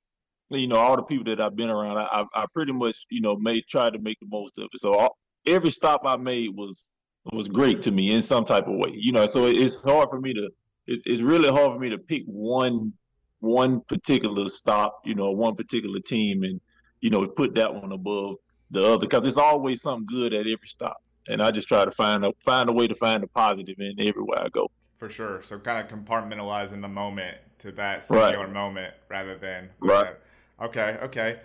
[0.59, 3.35] you know, all the people that I've been around, I, I pretty much, you know,
[3.35, 4.79] made tried to make the most of it.
[4.79, 6.91] So all, every stop I made was
[7.31, 8.93] was great to me in some type of way.
[8.93, 10.49] You know, so it's hard for me to
[10.87, 12.93] it's, it's really hard for me to pick one
[13.39, 16.59] one particular stop, you know, one particular team, and
[16.99, 18.35] you know, put that one above
[18.69, 21.01] the other because it's always something good at every stop.
[21.27, 23.95] And I just try to find a find a way to find a positive in
[23.99, 24.69] everywhere I go.
[24.97, 25.41] For sure.
[25.41, 28.53] So kind of compartmentalizing the moment to that singular right.
[28.53, 30.15] moment rather than right.
[30.62, 31.39] Okay, okay.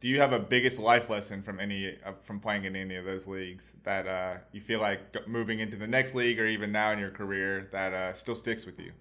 [0.00, 3.26] Do you have a biggest life lesson from any from playing in any of those
[3.26, 6.98] leagues that uh, you feel like moving into the next league or even now in
[6.98, 8.92] your career that uh, still sticks with you?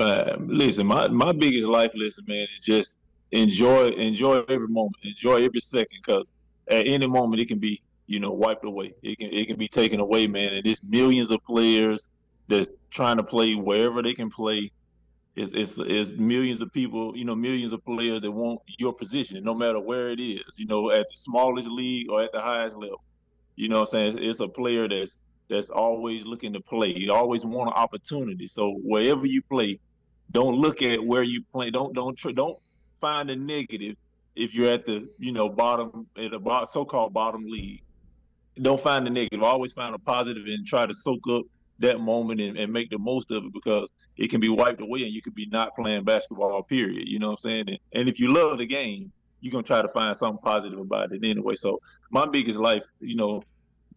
[0.00, 3.00] Uh, listen, my, my biggest life lesson, man, is just
[3.32, 6.32] enjoy enjoy every moment, enjoy every second, because
[6.68, 8.94] at any moment it can be you know wiped away.
[9.02, 10.54] It can it can be taken away, man.
[10.54, 12.10] And there's millions of players
[12.46, 14.70] that's trying to play wherever they can play
[15.38, 19.44] it's, it's, it's millions of people, you know, millions of players that want your position,
[19.44, 22.76] no matter where it is, you know, at the smallest league or at the highest
[22.76, 23.00] level.
[23.54, 24.08] You know I'm saying?
[24.08, 26.92] It's, it's a player that's that's always looking to play.
[26.94, 28.48] You always want an opportunity.
[28.48, 29.78] So wherever you play,
[30.32, 31.70] don't look at where you play.
[31.70, 32.58] Don't don't don't
[33.00, 33.96] find a negative
[34.34, 37.82] if you're at the you know bottom at a so-called bottom league.
[38.60, 39.42] Don't find the negative.
[39.42, 41.42] Always find a positive and try to soak up
[41.80, 45.04] that moment and, and, make the most of it because it can be wiped away
[45.04, 47.08] and you could be not playing basketball period.
[47.08, 47.68] You know what i'm saying?
[47.68, 50.78] And, and if you love the game you're going to try to find something positive
[50.78, 51.54] about it anyway.
[51.54, 53.42] So my biggest life you know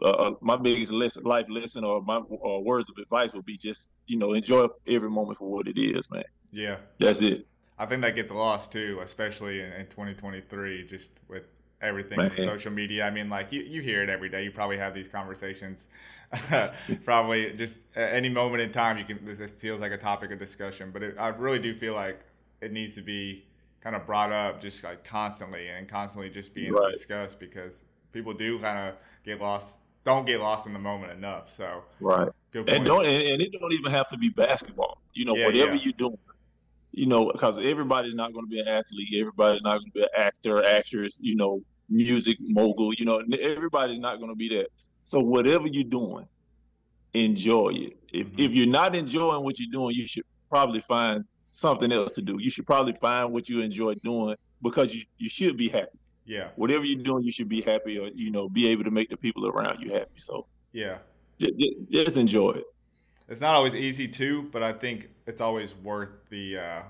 [0.04, 3.58] uh, uh my biggest lesson, life lesson or my uh, words of advice would be
[3.58, 6.24] just you know enjoy every moment for what it is man.
[6.52, 6.78] Yeah.
[7.00, 7.48] That's it.
[7.80, 11.48] I think that gets lost too especially in, in 2023 just with
[11.82, 13.06] everything on social media.
[13.06, 14.44] I mean, like you, you hear it every day.
[14.44, 15.88] You probably have these conversations.
[17.04, 19.20] probably just at any moment in time, you can.
[19.26, 22.22] This feels like a topic of discussion, but it, I really do feel like
[22.62, 23.46] it needs to be
[23.82, 26.94] kind of brought up just like constantly and constantly just being right.
[26.94, 29.68] discussed because people do kind of get lost.
[30.04, 31.50] Don't get lost in the moment enough.
[31.50, 32.30] So right.
[32.54, 35.02] And don't and, and, it don't even have to be basketball.
[35.14, 35.82] You know, yeah, whatever yeah.
[35.84, 36.18] you're doing
[36.92, 40.02] you know, because everybody's not going to be an athlete, everybody's not going to be
[40.02, 42.94] an actor, actress, you know, music mogul.
[42.94, 44.68] You know, everybody's not going to be that.
[45.04, 46.26] So whatever you're doing,
[47.14, 47.98] enjoy it.
[48.12, 48.40] If mm-hmm.
[48.40, 52.38] if you're not enjoying what you're doing, you should probably find something else to do.
[52.40, 56.00] You should probably find what you enjoy doing because you, you should be happy.
[56.26, 56.50] Yeah.
[56.56, 59.18] Whatever you're doing, you should be happy or, you know, be able to make the
[59.18, 60.18] people around you happy.
[60.18, 60.98] So Yeah.
[61.40, 61.54] Just,
[61.90, 62.66] just enjoy it.
[63.28, 66.82] It's not always easy too, but I think it's always worth the uh,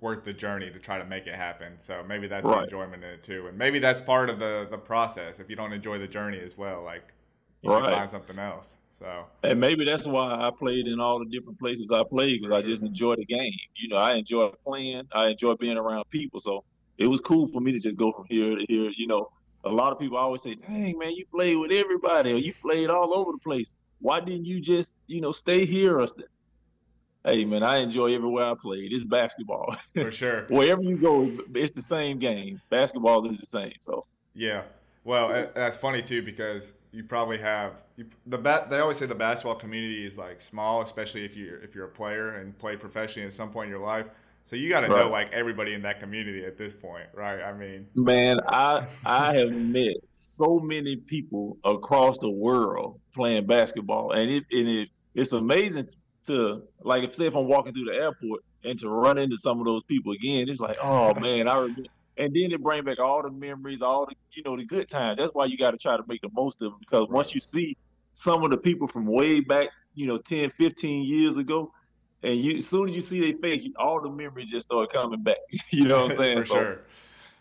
[0.00, 1.74] worth the journey to try to make it happen.
[1.78, 2.58] So maybe that's right.
[2.58, 5.40] the enjoyment in it too, and maybe that's part of the the process.
[5.40, 7.12] If you don't enjoy the journey as well, like
[7.62, 7.94] you right.
[7.94, 8.76] find something else.
[8.98, 12.52] So and maybe that's why I played in all the different places I played because
[12.52, 13.52] I just enjoy the game.
[13.76, 15.08] You know, I enjoy playing.
[15.12, 16.38] I enjoy being around people.
[16.38, 16.64] So
[16.98, 18.90] it was cool for me to just go from here to here.
[18.94, 19.30] You know,
[19.64, 22.90] a lot of people always say, "Dang man, you played with everybody, or you played
[22.90, 23.76] all over the place.
[24.00, 26.06] Why didn't you just, you know, stay here?" Or
[27.24, 28.92] hey man, I enjoy everywhere I played.
[28.92, 29.74] It's basketball.
[29.94, 30.46] For sure.
[30.48, 32.60] Wherever you go, it's the same game.
[32.70, 33.72] Basketball is the same.
[33.80, 34.62] So yeah.
[35.04, 38.70] Well, that's funny too because you probably have you, the bat.
[38.70, 41.90] They always say the basketball community is like small, especially if you if you're a
[41.90, 44.06] player and play professionally at some point in your life.
[44.44, 45.04] So you got to right.
[45.04, 47.42] know like everybody in that community at this point, right?
[47.42, 54.12] I mean, man, I I have met so many people across the world playing basketball,
[54.12, 55.88] and it and it it's amazing
[56.30, 59.58] to like if say if I'm walking through the airport and to run into some
[59.58, 61.82] of those people again, it's like, oh man, I remember.
[62.16, 65.18] And then it bring back all the memories, all the you know the good times.
[65.18, 67.10] That's why you got to try to make the most of them because right.
[67.10, 67.76] once you see
[68.14, 71.72] some of the people from way back, you know, 10, 15 years ago,
[72.22, 74.92] and you as soon as you see their face, you, all the memories just start
[74.92, 75.38] coming back.
[75.70, 76.38] you know what I'm saying?
[76.38, 76.80] For so sure.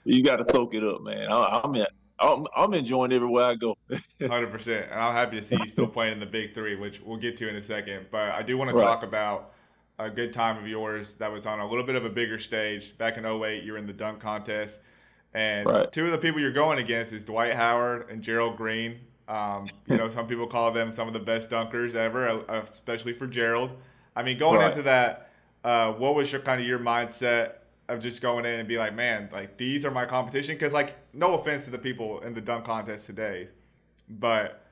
[0.05, 1.29] You got to soak it up, man.
[1.29, 3.77] I, I'm at, I'm, I'm enjoying everywhere I go.
[4.27, 7.01] Hundred percent, and I'm happy to see you still playing in the Big Three, which
[7.01, 8.07] we'll get to in a second.
[8.11, 8.83] But I do want to right.
[8.83, 9.53] talk about
[9.97, 12.97] a good time of yours that was on a little bit of a bigger stage
[12.97, 13.63] back in 08.
[13.63, 14.79] You were in the dunk contest,
[15.33, 15.91] and right.
[15.91, 18.99] two of the people you're going against is Dwight Howard and Gerald Green.
[19.27, 23.13] Um, you know, some people call them some of the best dunkers ever, uh, especially
[23.13, 23.73] for Gerald.
[24.15, 24.71] I mean, going right.
[24.71, 25.29] into that,
[25.63, 27.58] uh, what was your kind of your mindset
[27.89, 30.55] of just going in and be like, man, like these are my competition.
[30.55, 33.47] Because like, no offense to the people in the dunk contest today,
[34.09, 34.63] but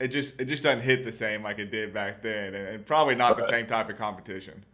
[0.00, 2.86] it just it just doesn't hit the same like it did back then, and, and
[2.86, 4.64] probably not the same type of competition.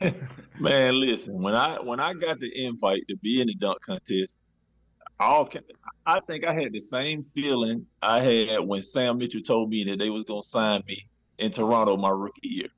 [0.58, 4.38] man, listen, when I when I got the invite to be in the dunk contest,
[5.18, 5.48] all
[6.06, 9.98] I think I had the same feeling I had when Sam Mitchell told me that
[9.98, 11.06] they was gonna sign me
[11.38, 12.68] in Toronto my rookie year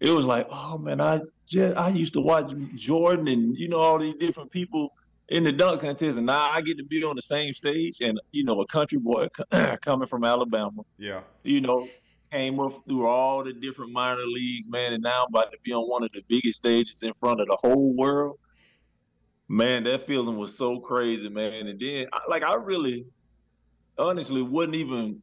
[0.00, 3.78] it was like, oh man, I just I used to watch Jordan and you know
[3.78, 4.92] all these different people
[5.28, 8.18] in the dunk contest, and now I get to be on the same stage, and
[8.32, 9.28] you know a country boy
[9.82, 11.88] coming from Alabama, yeah, you know,
[12.30, 15.72] came up through all the different minor leagues, man, and now I'm about to be
[15.72, 18.38] on one of the biggest stages in front of the whole world.
[19.48, 21.68] Man, that feeling was so crazy, man.
[21.68, 23.06] And then, like, I really,
[23.96, 25.20] honestly, wasn't even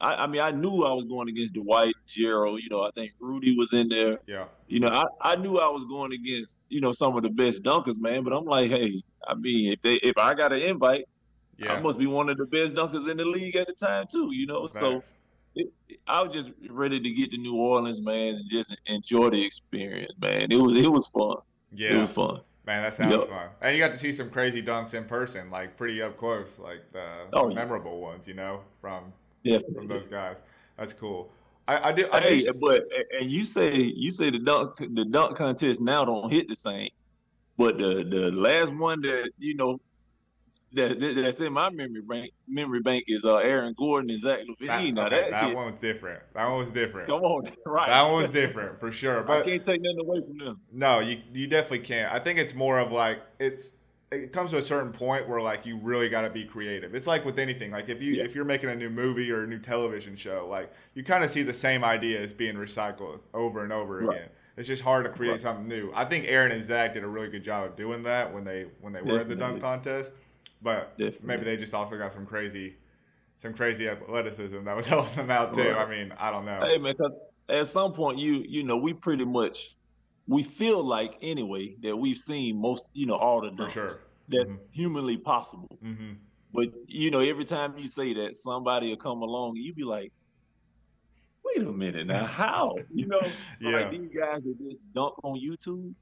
[0.00, 2.60] I, I, mean, I knew I was going against Dwight, Gerald.
[2.62, 4.20] You know, I think Rudy was in there.
[4.26, 4.44] Yeah.
[4.68, 7.62] You know, I, I knew I was going against you know some of the best
[7.62, 8.22] dunkers, man.
[8.22, 11.06] But I'm like, hey, I mean, if they if I got an invite,
[11.58, 11.72] yeah.
[11.72, 14.32] I must be one of the best dunkers in the league at the time too.
[14.32, 14.78] You know, Thanks.
[14.78, 15.02] so
[15.56, 15.72] it,
[16.06, 20.12] I was just ready to get to New Orleans, man, and just enjoy the experience,
[20.20, 20.52] man.
[20.52, 21.36] It was it was fun.
[21.72, 22.40] Yeah, it was fun.
[22.68, 23.28] Man, that sounds yep.
[23.28, 23.48] fun.
[23.62, 26.82] And you got to see some crazy dunks in person, like pretty up close, like
[26.92, 28.06] the oh, memorable yeah.
[28.08, 29.10] ones, you know, from
[29.44, 29.74] Definitely.
[29.74, 30.42] from those guys.
[30.76, 31.30] That's cool.
[31.66, 32.08] I, I do.
[32.12, 32.84] I hey, but
[33.20, 36.90] and you say you say the dunk the dunk contest now don't hit the same,
[37.58, 39.78] but the the last one that you know
[40.72, 44.96] that, that's in my memory bank memory bank is uh, Aaron Gordon and Zach LaVine.
[44.96, 46.22] That, okay, that, that one was different.
[46.34, 47.08] That one was different.
[47.08, 47.88] Come on, right?
[47.88, 49.22] That one was different for sure.
[49.22, 50.60] But I can't take nothing away from them.
[50.72, 52.12] No, you you definitely can't.
[52.12, 53.72] I think it's more of like it's
[54.10, 56.94] it comes to a certain point where like you really got to be creative.
[56.94, 57.70] It's like with anything.
[57.70, 58.24] Like if you yeah.
[58.24, 61.30] if you're making a new movie or a new television show, like you kind of
[61.30, 64.16] see the same ideas being recycled over and over right.
[64.16, 64.28] again.
[64.56, 65.40] It's just hard to create right.
[65.40, 65.92] something new.
[65.94, 68.66] I think Aaron and Zach did a really good job of doing that when they
[68.80, 69.12] when they Definitely.
[69.12, 70.12] were in the dunk contest.
[70.62, 71.26] But Definitely.
[71.26, 72.76] maybe they just also got some crazy
[73.36, 75.70] some crazy athleticism that was helping them out too.
[75.70, 75.76] Right.
[75.76, 76.60] I mean, I don't know.
[76.62, 77.16] Hey man, because
[77.48, 79.76] at some point you you know we pretty much
[80.28, 84.02] we feel like anyway that we've seen most, you know, all the sure.
[84.28, 84.62] that's mm-hmm.
[84.70, 85.78] humanly possible.
[85.82, 86.12] Mm-hmm.
[86.52, 89.84] But you know, every time you say that, somebody will come along and you be
[89.84, 90.12] like,
[91.44, 93.20] "Wait a minute now, how?" You know,
[93.60, 93.70] yeah.
[93.70, 95.94] like these guys that just dunk on YouTube.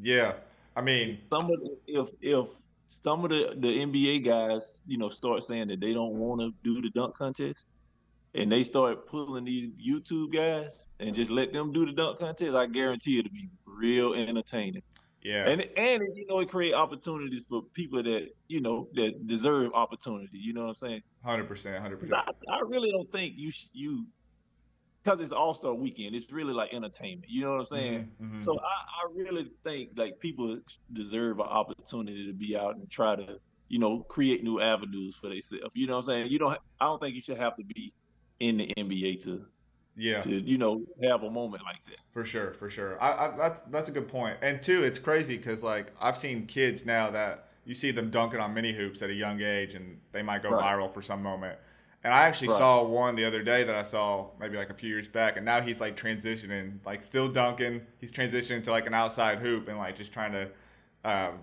[0.00, 0.34] Yeah,
[0.74, 2.48] I mean, some of the, if if
[2.88, 6.52] some of the the NBA guys, you know, start saying that they don't want to
[6.62, 7.68] do the dunk contest,
[8.34, 12.54] and they start pulling these YouTube guys and just let them do the dunk contest,
[12.54, 14.82] I guarantee it'll be real entertaining.
[15.22, 15.48] Yeah.
[15.48, 20.38] And and you know it create opportunities for people that you know that deserve opportunity.
[20.38, 21.02] You know what I'm saying?
[21.24, 22.24] Hundred percent, hundred percent.
[22.48, 24.06] I really don't think you you
[25.02, 26.16] because it's All Star Weekend.
[26.16, 27.26] It's really like entertainment.
[27.28, 28.00] You know what I'm saying?
[28.00, 28.38] Mm-hmm, mm-hmm.
[28.38, 30.58] So I, I really think like people
[30.92, 35.28] deserve an opportunity to be out and try to you know create new avenues for
[35.28, 35.74] themselves.
[35.74, 36.26] You know what I'm saying?
[36.30, 36.58] You don't.
[36.80, 37.92] I don't think you should have to be
[38.42, 39.46] in the NBA to
[39.96, 41.98] yeah to you know have a moment like that.
[42.12, 43.02] For sure, for sure.
[43.02, 44.36] I, I that's that's a good point.
[44.42, 48.38] And two, it's crazy because like I've seen kids now that you see them dunking
[48.40, 50.64] on mini hoops at a young age, and they might go Right.
[50.64, 51.58] viral for some moment.
[52.04, 52.56] And I actually Right.
[52.58, 55.46] saw one the other day that I saw maybe like a few years back, and
[55.46, 57.80] now he's like transitioning, like still dunking.
[57.98, 60.48] He's transitioning to like an outside hoop and like just trying to
[61.04, 61.38] um,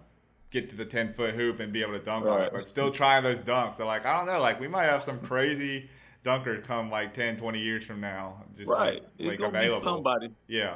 [0.52, 2.91] get to the ten foot hoop and be able to dunk on it, but still
[2.91, 3.78] trying those dunks.
[3.78, 5.89] They're like, I don't know, like we might have some crazy
[6.24, 8.96] dunkers come like 10, 20 years from now, just Right.
[8.96, 9.80] like, It's like gonna available.
[9.80, 10.32] be somebody.
[10.48, 10.76] Yeah,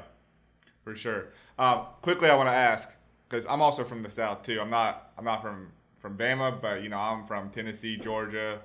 [0.83, 1.25] for sure.
[1.59, 2.89] Um, quickly, I want to ask
[3.27, 4.59] because I'm also from the South too.
[4.61, 5.11] I'm not.
[5.17, 8.59] I'm not from from Bama, but you know, I'm from Tennessee, Georgia,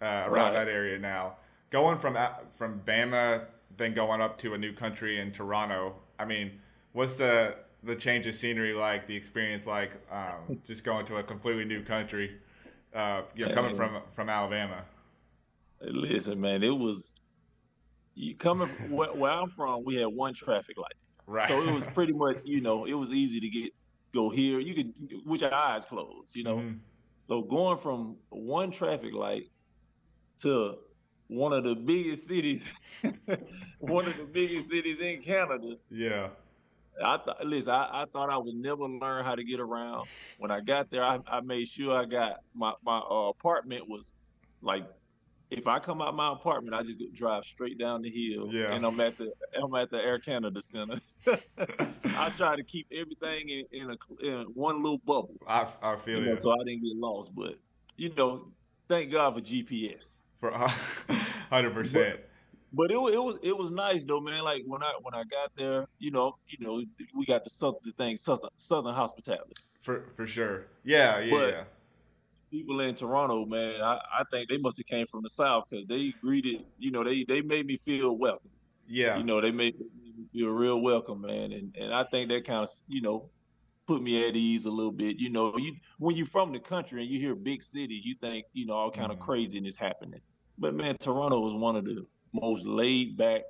[0.00, 0.52] uh, around Right.
[0.52, 1.36] that area now.
[1.70, 2.16] Going from
[2.52, 5.96] from Bama, then going up to a new country in Toronto.
[6.18, 6.60] I mean,
[6.92, 9.06] what's the the change of scenery like?
[9.06, 9.92] The experience like?
[10.10, 12.38] Um, just going to a completely new country.
[12.94, 14.84] Uh, you know, coming from from Alabama.
[15.80, 17.16] Listen, man, it was
[18.14, 19.84] you coming where, where I'm from.
[19.84, 20.94] We had one traffic light,
[21.26, 21.48] Right.
[21.48, 23.72] so it was pretty much you know it was easy to get
[24.14, 24.60] go here.
[24.60, 24.94] You could
[25.26, 26.56] with your eyes closed, you know.
[26.58, 26.78] Mhm.
[27.18, 29.44] So going from one traffic light
[30.42, 30.76] to
[31.28, 32.64] one of the biggest cities,
[33.78, 35.76] one of the biggest cities in Canada.
[35.90, 36.28] Yeah.
[37.02, 40.06] I thought, listen, I, I thought I would never learn how to get around.
[40.38, 44.12] When I got there, I, I made sure I got my my uh, apartment was
[44.62, 44.86] like,
[45.56, 48.72] if I come out my apartment, I just go drive straight down the hill, Yeah.
[48.74, 49.32] and I'm at the
[49.62, 51.00] I'm at the Air Canada Center.
[52.16, 56.20] I try to keep everything in in, a, in one little bubble, I I feel
[56.20, 57.34] you know, so I didn't get lost.
[57.34, 57.58] But
[57.96, 58.48] you know,
[58.88, 60.16] thank God for GPS.
[60.38, 60.50] For
[61.50, 62.20] hundred percent.
[62.72, 64.42] But it, it was it was nice though, man.
[64.42, 66.82] Like when I when I got there, you know, you know,
[67.16, 69.54] we got the southern the thing, southern southern hospitality.
[69.80, 70.66] For for sure.
[70.84, 71.64] Yeah, yeah, But- yeah.
[72.54, 75.86] People in Toronto, man, I, I think they must have came from the south because
[75.86, 78.52] they greeted, you know, they they made me feel welcome.
[78.86, 79.18] Yeah.
[79.18, 81.52] You know, they made me feel real welcome, man.
[81.52, 83.30] And and I think that kind of, you know,
[83.88, 85.16] put me at ease a little bit.
[85.18, 88.46] You know, you when you're from the country and you hear big city, you think,
[88.52, 89.14] you know, all kind Mhm.
[89.14, 90.20] of craziness happening.
[90.58, 93.42] But man, Toronto was one of the most laid back,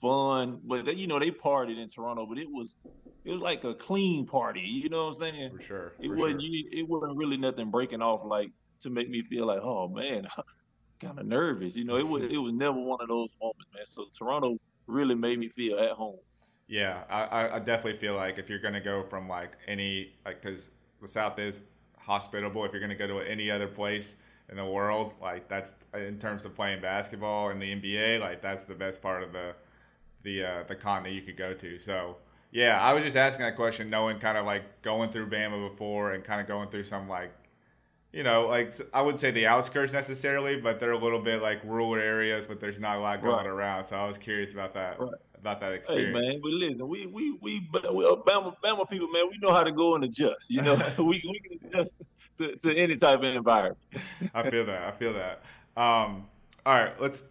[0.00, 0.60] fun.
[0.64, 2.76] But they, you know, they partied in Toronto, but it was
[3.24, 4.60] it was like a clean party.
[4.60, 5.50] You know what I'm saying?
[5.52, 5.92] for sure.
[6.00, 6.50] It for wasn't sure.
[6.50, 8.50] you, it wasn't really nothing breaking off like
[8.82, 10.26] to make me feel like, oh man,
[11.00, 11.76] kind of nervous.
[11.76, 13.86] You know, it was it was never one of those moments, man.
[13.86, 16.18] So Toronto really made me feel at home.
[16.68, 20.42] Yeah, I, I- I definitely feel like if you're gonna go from like any like
[20.42, 20.70] because
[21.00, 21.60] the South is
[21.98, 22.64] hospitable.
[22.64, 24.16] If you're gonna go to any other place
[24.48, 28.64] in the world, like that's in terms of playing basketball in the NBA, like that's
[28.64, 29.54] the best part of the
[30.22, 31.78] the uh, the continent you could go to.
[31.78, 32.16] So
[32.52, 36.12] yeah, I was just asking that question, knowing kind of like going through Bama before
[36.12, 37.32] and kind of going through some like
[38.12, 41.62] you know, like I would say the outskirts necessarily, but they're a little bit like
[41.64, 43.46] rural areas, but there's not a lot going Right.
[43.46, 43.84] around.
[43.84, 45.10] So I was curious about that, Right.
[45.38, 46.14] about that Hey experience.
[46.14, 49.72] man, but listen, we we we we Bama, Bama people, man, we know how to
[49.72, 50.48] go and adjust.
[50.48, 52.02] You know, we we can adjust
[52.38, 53.78] to, to any type of environment.
[54.34, 54.82] I feel that.
[54.82, 55.42] I feel that.
[55.76, 56.26] Um,
[56.64, 57.24] all right, let's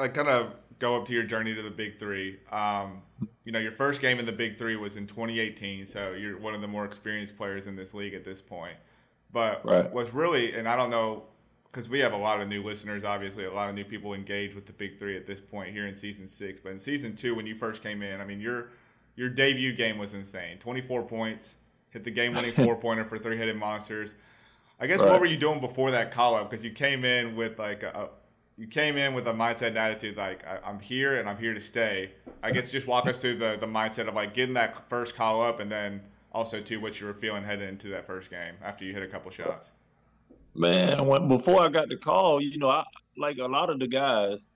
[0.00, 2.38] like kind of go up to your journey to the Big Three.
[2.50, 3.02] Um,
[3.44, 6.54] you know, your first game in the Big Three was in 2018, so you're one
[6.54, 8.76] of the more experienced players in this league at this point.
[9.32, 9.90] But Right.
[9.92, 11.24] what's really, and I don't know,
[11.70, 14.54] because we have a lot of new listeners, obviously, a lot of new people engage
[14.54, 16.60] with the Big Three at this point here in season six.
[16.60, 18.68] But in season two, when you first came in, I mean, your
[19.16, 20.58] your debut game was insane.
[20.58, 21.54] 24 points,
[21.90, 24.16] hit the game-winning four-pointer for three-headed monsters.
[24.80, 26.50] I guess what were you doing before that call up?
[26.50, 28.08] Because you came in with like a,
[28.56, 31.54] you came in with a mindset and attitude like I, I'm here and I'm here
[31.54, 32.12] to stay.
[32.42, 35.42] I guess just walk us through the the mindset of like getting that first call
[35.42, 36.00] up and then
[36.32, 39.08] also to what you were feeling heading into that first game after you hit a
[39.08, 39.70] couple shots.
[40.54, 42.84] Man, when before I got the call, you know, I
[43.16, 44.50] like a lot of the guys,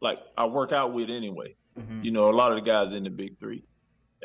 [0.00, 1.54] like I work out with anyway.
[1.78, 2.04] Mhm.
[2.04, 3.62] You know, a lot of the guys in the big three.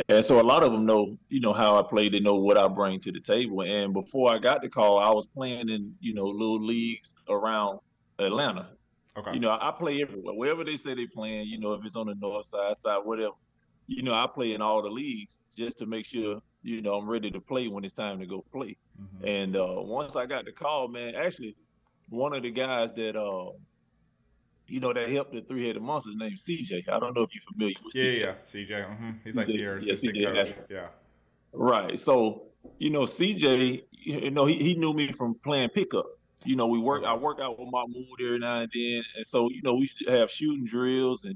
[0.08, 2.08] And so a lot of them know, you know, how I play.
[2.08, 3.62] They know what I bring to the table.
[3.64, 7.80] And before I got the call, I was playing in, you know, little leagues around
[8.18, 8.70] Atlanta.
[9.18, 9.34] Okay.
[9.34, 10.34] You know, I play everywhere.
[10.36, 13.34] Wherever they say they playing, you know, if it's on the north side, side, whatever.
[13.88, 17.10] You know, I play in all the leagues just to make sure, you know, I'm
[17.10, 18.78] ready to play when it's time to go play.
[19.00, 19.28] Mhm.
[19.28, 21.56] And uh, once I got the call, man, actually,
[22.08, 23.52] one of the guys that, uh,
[24.68, 26.88] you know, that helped the three-headed monsters named CJ.
[26.90, 28.20] I don't know if you're familiar with Yeah, CJ.
[28.20, 28.34] yeah,
[28.88, 28.98] CJ.
[28.98, 30.56] hmm He's like your yeah, assistant CJ coach.
[30.70, 30.88] Yeah.
[31.54, 32.00] Right.
[32.00, 32.44] So,
[32.80, 36.06] you know, CJ, you know, he, he knew me from playing pickup.
[36.44, 37.04] You know, we work.
[37.04, 39.82] I work out with my mood every now and then, and so you know, we
[39.82, 41.36] used to have shooting drills, and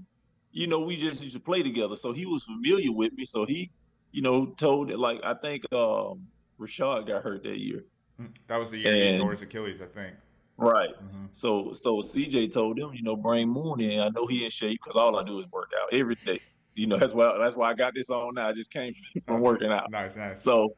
[0.51, 1.95] you know, we just used to play together.
[1.95, 3.25] So he was familiar with me.
[3.25, 3.69] So he,
[4.11, 6.25] you know, told it like I think um,
[6.59, 7.85] Rashad got hurt that year.
[8.19, 8.29] Mhm.
[8.47, 10.15] That was the year he And- tore his Achilles, I think.
[10.57, 10.89] Right.
[11.03, 11.25] Mm-hmm.
[11.33, 13.99] So so CJ told him, you know, bring Moon in.
[13.99, 16.39] I know he in shape because all I do is work out every day.
[16.75, 18.47] You know, that's why that's why I got this on now.
[18.47, 18.93] I just came
[19.27, 19.91] from working out.
[19.91, 20.41] nice, nice.
[20.41, 20.75] So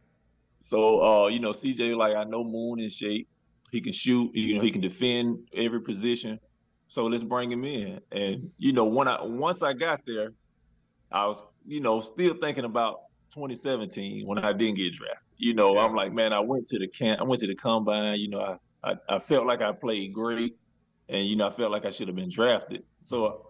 [0.60, 3.28] so uh, you know, CJ like I know Moon in shape.
[3.72, 6.40] He can shoot, you know, he can defend every position.
[6.88, 8.00] So let's bring him in.
[8.12, 10.32] And you know, when I once I got there,
[11.12, 13.02] I was, you know, still thinking about
[13.34, 15.28] 2017 when I didn't get drafted.
[15.38, 15.86] You know, yeah.
[15.86, 18.20] I'm like, man, I went to the camp, I went to the combine.
[18.20, 20.56] You know, I, I, I felt like I played great,
[21.10, 22.84] and you know, I felt like I should have been drafted.
[23.02, 23.48] So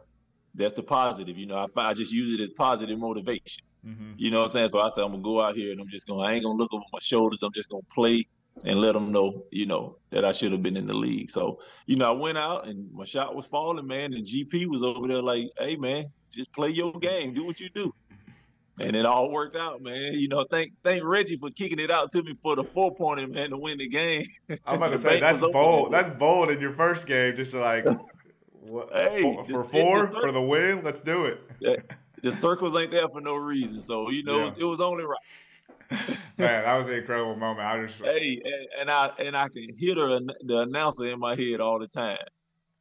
[0.56, 1.38] that's the positive.
[1.38, 3.64] You know, I, I just use it as positive motivation.
[3.86, 4.14] Mm-hmm.
[4.18, 4.70] You know what I'm saying?
[4.70, 6.58] So I said I'm gonna go out here and I'm just gonna I ain't gonna
[6.58, 7.44] look over my shoulders.
[7.44, 8.26] I'm just gonna play
[8.66, 11.30] and let them know, you know, that I should have been in the league.
[11.30, 14.84] So, you know, I went out and my shot was falling, man, and GP was
[14.84, 17.94] over there like, hey man, just play your game, do what you do
[18.80, 20.14] and it all worked out, man.
[20.14, 23.28] You know, thank thank Reggie for kicking it out to me for the four pointer,
[23.28, 24.28] man, to win the game.
[24.66, 25.92] I'm about to say that's bold.
[25.92, 27.86] That's bold in your first game, just like
[28.52, 30.84] what, hey, for, for four for the win.
[30.84, 31.42] Let's do it.
[32.22, 34.42] The circles ain't there for no reason, so you know yeah.
[34.42, 35.18] it, was, it was only right.
[36.38, 37.68] Man, that was an incredible moment.
[37.68, 38.42] I just hey,
[38.80, 42.18] and, I and I can hear the, the announcer in my head all the time.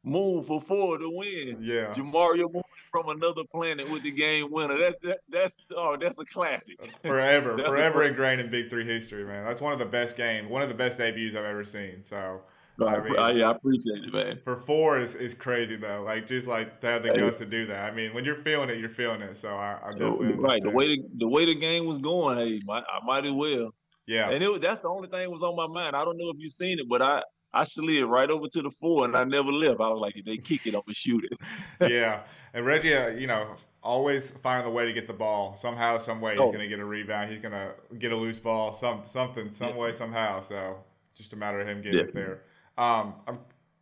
[0.03, 1.57] Moon for four to win.
[1.61, 1.93] Yeah.
[1.93, 4.77] Jamario Moon from another planet with the game winner.
[4.77, 6.77] That's that, that's oh that's a classic.
[6.81, 9.45] Uh, forever, forever ingrained in Big Three history, man.
[9.45, 12.03] That's one of the best games, one of the best debuts I've ever seen.
[12.03, 12.41] So.
[12.85, 14.39] I, mean, I, yeah, I appreciate it, man.
[14.43, 16.03] For four is, is crazy though.
[16.05, 17.19] Like just like to have the hey.
[17.19, 17.91] guts to do that.
[17.91, 19.37] I mean, when you're feeling it, you're feeling it.
[19.37, 20.61] So I, I definitely right.
[20.61, 23.73] The way the, the way the game was going, hey, I, I might as well.
[24.05, 24.29] Yeah.
[24.29, 25.95] And it that's the only thing that was on my mind.
[25.95, 27.23] I don't know if you've seen it, but I
[27.53, 29.79] I slid right over to the four and I never left.
[29.79, 31.91] I was like, if they kick it, I'm gonna shoot it.
[31.91, 32.21] yeah,
[32.53, 36.21] and Reggie, uh, you know, always finding the way to get the ball somehow, some
[36.21, 36.33] way.
[36.33, 36.51] He's oh.
[36.51, 37.31] gonna get a rebound.
[37.31, 39.77] He's gonna get a loose ball, some something, some yeah.
[39.77, 40.41] way, somehow.
[40.41, 40.77] So
[41.15, 42.05] just a matter of him getting yeah.
[42.05, 42.41] it there.
[42.77, 43.39] Um, I'm,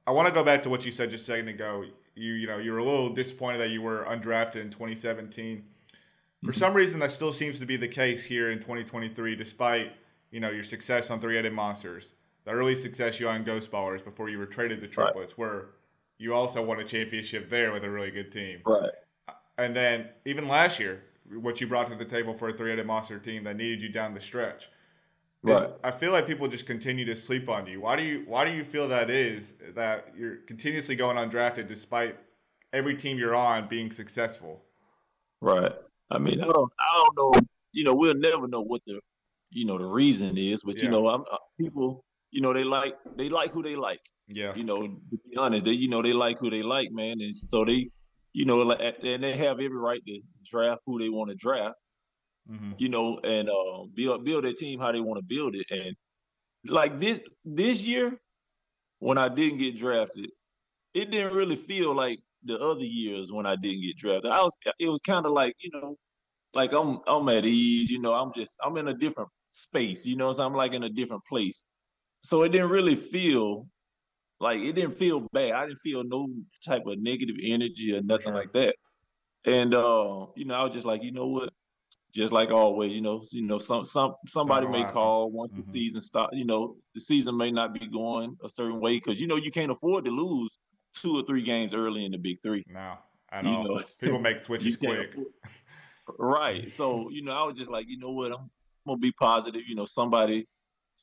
[0.08, 1.86] I want to go back to what you said just a second ago.
[2.16, 5.64] You you know you were a little disappointed that you were undrafted in 2017.
[6.44, 6.60] For mm-hmm.
[6.60, 9.94] some reason, that still seems to be the case here in 2023, despite
[10.32, 12.14] you know your success on Three Headed Monsters
[12.46, 15.38] the early success you had on Ghost Ballers before you were traded to Triplets, right.
[15.38, 15.66] where
[16.18, 18.62] you also won a championship there with a really good team.
[18.66, 18.92] Right.
[19.58, 21.04] And then even last year,
[21.42, 24.14] what you brought to the table for a three-headed monster team that needed you down
[24.14, 24.70] the stretch.
[25.54, 25.70] Right.
[25.84, 27.82] I feel like people just continue to sleep on you.
[27.82, 32.18] Why do you Why do you feel that is that you're continuously going undrafted despite
[32.74, 34.64] every team you're on being successful?
[35.42, 35.74] Right.
[36.10, 37.42] I mean, I don't I don't know.
[37.72, 39.00] You know, we'll never know what the
[39.52, 40.84] you know the reason is, but yeah.
[40.84, 44.02] you know, I'm, uh, people you know, they like they like who they like.
[44.28, 44.54] Yeah.
[44.56, 47.34] You know, to be honest, they you know they like who they like, man, and
[47.34, 47.90] so they,
[48.34, 51.76] you know, and they have every right to draft who they want to draft.
[52.52, 52.74] Mm-hmm.
[52.78, 55.96] You know, and uh, build build their team how they want to build it, and
[56.68, 58.20] like this this year,
[59.00, 60.30] when I didn't get drafted,
[60.94, 64.32] it didn't really feel like the other years when I didn't get drafted.
[64.32, 65.98] I was it was kind of like you know,
[66.54, 67.90] like I'm I'm at ease.
[67.90, 70.06] You know, I'm just I'm in a different space.
[70.06, 71.66] You know, so I'm like in a different place
[72.26, 73.68] so it didn't really feel
[74.40, 75.52] like it didn't feel bad.
[75.52, 76.28] I didn't feel no
[76.66, 78.34] type of negative energy or nothing sure.
[78.34, 78.76] like that.
[79.46, 81.50] And uh, you know, I was just like, you know what?
[82.16, 85.62] Just like always, you know, you know, some some somebody may call once mm-hmm.
[85.62, 86.34] the season start.
[86.34, 89.52] You know, the season may not be going a certain way because you know you
[89.52, 90.58] can't afford to lose
[90.94, 92.64] two or three games early in the big three.
[92.68, 92.94] No,
[93.32, 93.64] I know.
[93.64, 93.84] You know?
[94.00, 95.14] People make switches quick.
[96.18, 96.72] right.
[96.72, 98.32] So you know, I was just like, you know what?
[98.32, 98.50] I'm, I'm
[98.88, 99.64] gonna be positive.
[99.68, 100.48] You know, somebody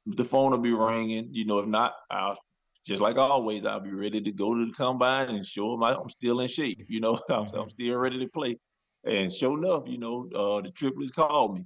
[0.07, 1.29] the phone will be ringing.
[1.31, 2.39] You know, if not, I'll
[2.87, 6.09] just like always, I'll be ready to go to the combine and show them I'm
[6.09, 6.85] still in shape.
[6.89, 7.69] You know, I'm, I'm, mm-hmm.
[7.69, 8.57] still ready to play.
[9.05, 11.65] And sure enough, you know, uh, the triplets called me.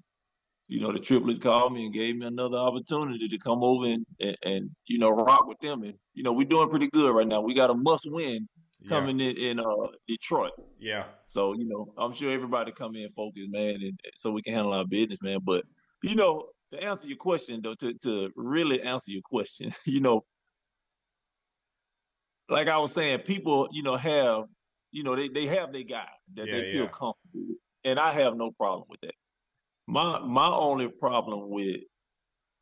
[0.69, 4.05] You know, the triplets called me and gave me another opportunity to come over and,
[4.21, 5.83] and, and you know rock with them.
[5.85, 7.41] And you know, we're doing pretty good right now.
[7.41, 8.49] We got a must win
[8.89, 9.31] coming yeah.
[9.31, 10.53] in in uh, Detroit.
[10.81, 11.05] Yeah.
[11.29, 14.73] So you know, I'm sure everybody come in focused, man, and so we can handle
[14.73, 15.39] our business, man.
[15.45, 15.65] But
[16.03, 20.25] you know, to answer your question though, to, to really answer your question, you know,
[22.49, 24.45] like I was saying, people, you know, have,
[24.97, 26.91] you know, they, they have their guy that yeah, they feel yeah.
[26.91, 27.59] comfortable with.
[27.85, 29.13] And I have no problem with that.
[29.87, 31.83] My my only problem with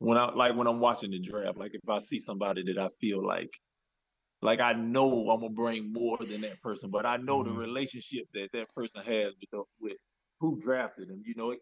[0.01, 2.89] when I like when I'm watching the draft, like if I see somebody that I
[3.01, 3.51] feel like
[4.43, 7.55] like I know I'm gonna bring more than that person, but I know mm-hmm.
[7.55, 9.97] the relationship that that person has with the, with
[10.41, 11.23] who drafted them.
[11.25, 11.61] You know, it,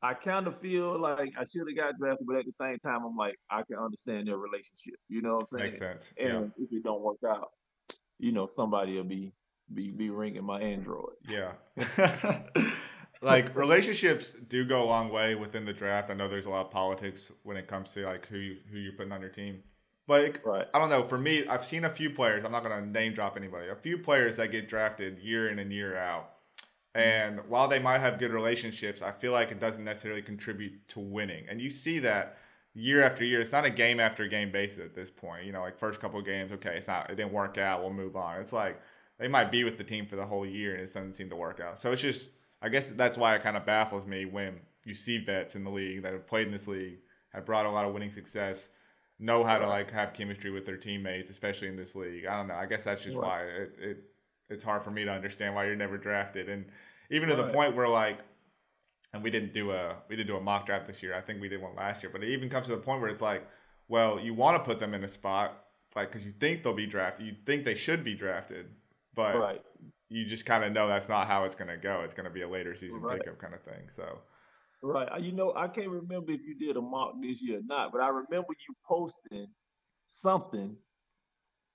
[0.00, 3.04] I kind of feel like I should have got drafted, but at the same time,
[3.04, 4.94] I'm like, I can understand their relationship.
[5.08, 5.64] You know what I'm saying?
[5.72, 6.12] Makes sense.
[6.16, 6.64] And yeah.
[6.64, 7.48] if it don't work out,
[8.20, 9.32] you know, somebody will be
[9.72, 11.14] be be ringing my Android.
[11.28, 11.52] Yeah.
[13.22, 16.10] like relationships do go a long way within the draft.
[16.10, 18.78] I know there's a lot of politics when it comes to like who you, who
[18.78, 19.62] you're putting on your team,
[20.06, 20.66] But it, Right.
[20.72, 21.02] I don't know.
[21.04, 22.44] For me, I've seen a few players.
[22.44, 23.68] I'm not going to name drop anybody.
[23.68, 26.30] A few players that get drafted year in and year out.
[26.94, 27.00] Hmm.
[27.00, 31.00] And while they might have good relationships, I feel like it doesn't necessarily contribute to
[31.00, 31.46] winning.
[31.48, 32.38] And you see that
[32.74, 33.40] year after year.
[33.40, 35.44] It's not a game after game basis at this point.
[35.44, 37.10] You know, like first couple of games, okay, it's not.
[37.10, 37.80] It didn't work out.
[37.80, 38.40] We'll move on.
[38.40, 38.80] It's like
[39.18, 41.36] they might be with the team for the whole year and it doesn't seem to
[41.36, 41.78] work out.
[41.78, 42.28] So it's just.
[42.60, 45.70] I guess that's why it kind of baffles me when you see vets in the
[45.70, 46.98] league that have played in this league,
[47.32, 48.68] have brought a lot of winning success,
[49.20, 52.26] know how to like have chemistry with their teammates, especially in this league.
[52.26, 52.54] I don't know.
[52.54, 53.26] I guess that's just Right.
[53.28, 53.98] why it, it
[54.50, 56.64] it's hard for me to understand why you're never drafted, and
[57.10, 58.18] even to the point where like,
[59.12, 61.14] and we didn't do a we didn't do a mock draft this year.
[61.14, 63.10] I think we did one last year, but it even comes to the point where
[63.10, 63.46] it's like,
[63.86, 65.64] well, you want to put them in a spot
[65.94, 68.66] like because you think they'll be drafted, you think they should be drafted,
[69.18, 69.60] but Right.
[70.08, 72.02] you just kind of know that's not how it's going to go.
[72.04, 73.20] It's going to be a later season Right.
[73.20, 73.88] pickup kind of thing.
[73.88, 74.20] So
[74.80, 75.20] Right.
[75.20, 78.00] You know, I can't remember if you did a mock this year or not, but
[78.00, 79.48] I remember you posting
[80.06, 80.76] something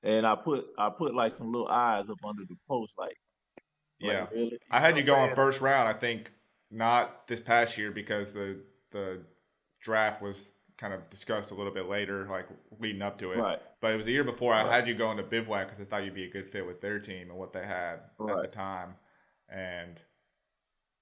[0.03, 3.17] and I put I put like some little eyes up under the post, like,
[4.01, 4.57] like, yeah, really?
[4.71, 5.35] I had you what go I'm on saying?
[5.35, 5.87] first round.
[5.89, 6.31] I think
[6.71, 9.21] not this past year because the the
[9.81, 12.47] draft was kind of discussed a little bit later, like
[12.79, 13.37] leading up to it.
[13.37, 13.59] Right.
[13.81, 14.71] But it was a year before I Right.
[14.71, 16.99] had you go into bivouac because I thought you'd be a good fit with their
[16.99, 17.99] team and what they had
[18.29, 18.95] at the time,
[19.49, 20.01] and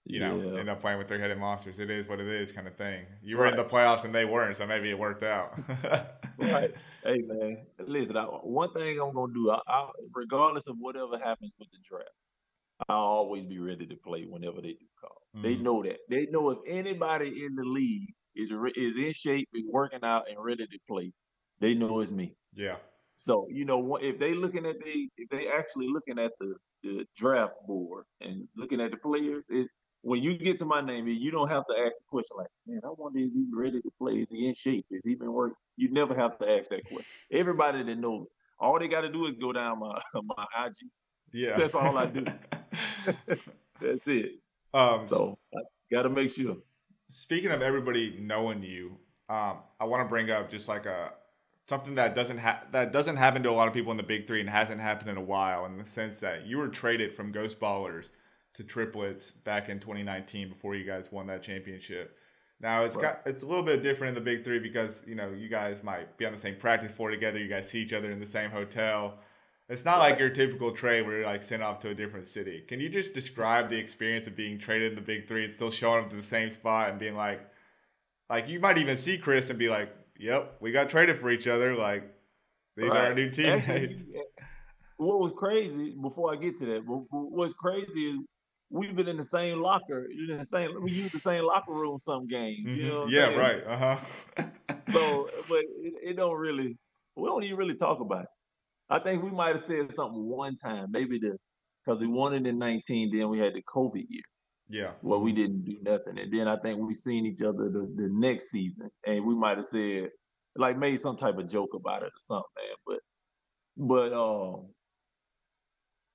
[0.04, 0.60] you know Yeah.
[0.60, 1.80] end up playing with three-headed monsters.
[1.80, 3.06] It is what it is, kind of thing.
[3.22, 5.54] You were in the playoffs and they weren't, so maybe it worked out.
[6.38, 6.74] Right.
[7.04, 8.18] Hey man, listen.
[8.18, 12.10] I, one thing I'm gonna do, I, I, regardless of whatever happens with the draft,
[12.90, 15.22] I'll always be ready to play whenever they do call.
[15.44, 15.62] They Mhm.
[15.62, 16.00] know that.
[16.10, 20.30] They know if anybody in the league is re- is in shape, is working out,
[20.30, 21.12] and ready to play,
[21.60, 22.36] they know it's me.
[22.56, 22.78] yeah.
[23.16, 27.06] So you know, if they looking at the, if they actually looking at the the
[27.16, 29.70] draft board and looking at the players, is
[30.02, 32.82] when you get to my name, you don't have to ask the question like, man,
[32.84, 34.14] I wonder is he ready to play?
[34.14, 34.86] Is he in shape?
[34.90, 35.56] Is he been working?
[35.78, 37.06] You never have to ask that question.
[37.32, 38.28] Everybody that knows, me,
[38.60, 40.02] all they got to do is go down my
[40.36, 40.74] my IG.
[41.34, 41.58] Yeah.
[41.58, 42.26] That's all I do.
[43.82, 44.32] That's it.
[44.74, 45.60] um, So I
[45.92, 46.58] got to make sure.
[47.12, 48.98] Speaking of everybody knowing you,
[49.28, 51.14] um, I want to bring up just like a
[51.68, 54.28] something that doesn't ha- that doesn't happen to a lot of people in the Big
[54.28, 55.66] Three and hasn't happened in a while.
[55.66, 58.08] In the sense that you were traded from Ghost Ballers
[58.54, 62.18] to Triplets back in 2019 before you guys won that championship.
[62.62, 63.02] Now it's Right.
[63.02, 65.84] got it's a little bit different in the Big Three because you know you guys
[65.84, 67.40] might be on the same practice floor together.
[67.40, 69.20] You guys see each other in the same hotel.
[69.72, 72.62] It's not like your typical trade where you're like sent off to a different city.
[72.68, 75.72] Can you just describe the experience of being traded in the big three and still
[75.72, 77.40] showing up to the same spot and being like,
[78.30, 81.48] like you might even see Chris and be like, "Yep, we got traded for each
[81.48, 81.74] other.
[81.74, 82.04] Like
[82.76, 84.06] these are our new teammates." Actually,
[84.98, 86.86] what was crazy before I get to that?
[86.86, 88.20] What, what- what's crazy is
[88.70, 90.82] we've been in the same locker, in the same.
[90.84, 92.68] We use the same locker room some games.
[92.68, 93.00] You know?
[93.06, 93.14] Mm-hmm.
[93.14, 93.40] yeah, saying?
[93.40, 93.64] right.
[93.66, 94.46] Uh huh.
[94.92, 96.78] So, but it, it don't really.
[97.16, 98.30] We don't even really talk about it.
[98.92, 101.38] I think we might have said something one time, maybe the
[101.84, 103.10] because we won it in 19.
[103.12, 104.24] Then we had the COVID year
[104.72, 104.92] yeah.
[105.02, 108.10] Well, we didn't do nothing, and then I think we seen each other the, the
[108.10, 110.10] next season, and we might have said
[110.56, 112.76] like made some type of joke about it or something, man.
[112.88, 113.00] But
[113.78, 114.68] but um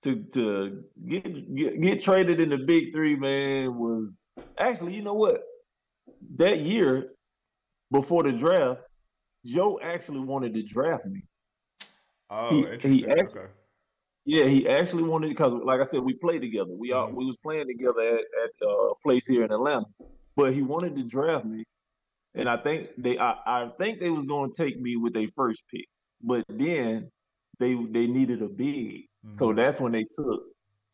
[0.05, 4.27] to to get get, get traded in the big three, man, was
[4.59, 5.43] actually you know what
[6.37, 7.11] that year
[7.93, 8.81] before the draft,
[9.45, 11.23] Joe actually wanted to draft me.
[12.31, 12.57] Oh, He-
[12.89, 13.53] he actually- okay.
[14.29, 16.73] Yeah, he actually wanted because, like I said, we played together.
[16.73, 17.15] We all Mhm.
[17.15, 19.87] we was playing together at, at uh, a place here in Atlanta.
[20.35, 21.63] But he wanted to draft me,
[22.35, 25.29] and I think they I, I think they was going to take me with their
[25.29, 25.87] first pick.
[26.21, 27.09] But then
[27.61, 29.57] they they needed a big, so Mhm.
[29.57, 30.43] that's when they took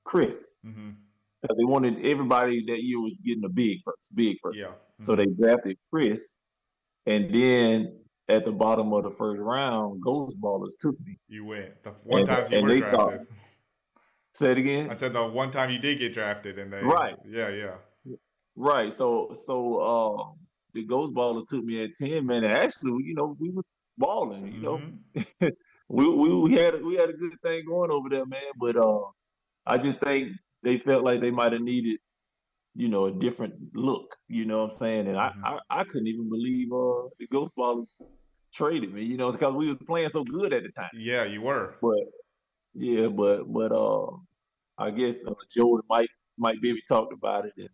[0.05, 0.91] Chris Mm-hmm.
[1.41, 4.59] because they wanted everybody that year was getting a big first, big first.
[4.59, 4.75] Yeah.
[5.01, 6.37] So they drafted Chris,
[7.07, 11.19] and then at the bottom of the first round, Ghost Ballers took me.
[11.29, 12.99] you went the one And- time you and were they drafted.
[13.21, 13.27] thought-
[14.35, 14.89] Say it again.
[14.91, 17.17] I said the one time you did get drafted, and they Right.
[17.27, 17.77] Yeah, yeah.
[18.57, 18.91] Right.
[18.93, 20.33] So so uh
[20.73, 22.43] the Ghost Ballers took me at 10, man.
[22.45, 23.67] Actually, you know, we was
[23.99, 24.79] balling, you know.
[24.79, 24.99] Mhm.
[25.89, 28.53] We, we we had we had a good thing going over there, man.
[28.59, 29.01] But uh
[29.67, 31.99] I just think they felt like they might have needed,
[32.75, 35.09] you know, a different look, you know what I'm saying?
[35.09, 35.43] And Mhm.
[35.45, 37.87] I, I I couldn't even believe uh the Ghost Ballers
[38.55, 40.91] traded me, you know, because we were playing so good at the time.
[40.95, 41.77] Yeah, you were.
[41.83, 42.05] But
[42.75, 44.07] yeah, but but uh,
[44.79, 47.69] I guess uh, Joe and Mike Mike Bibby talked about it, and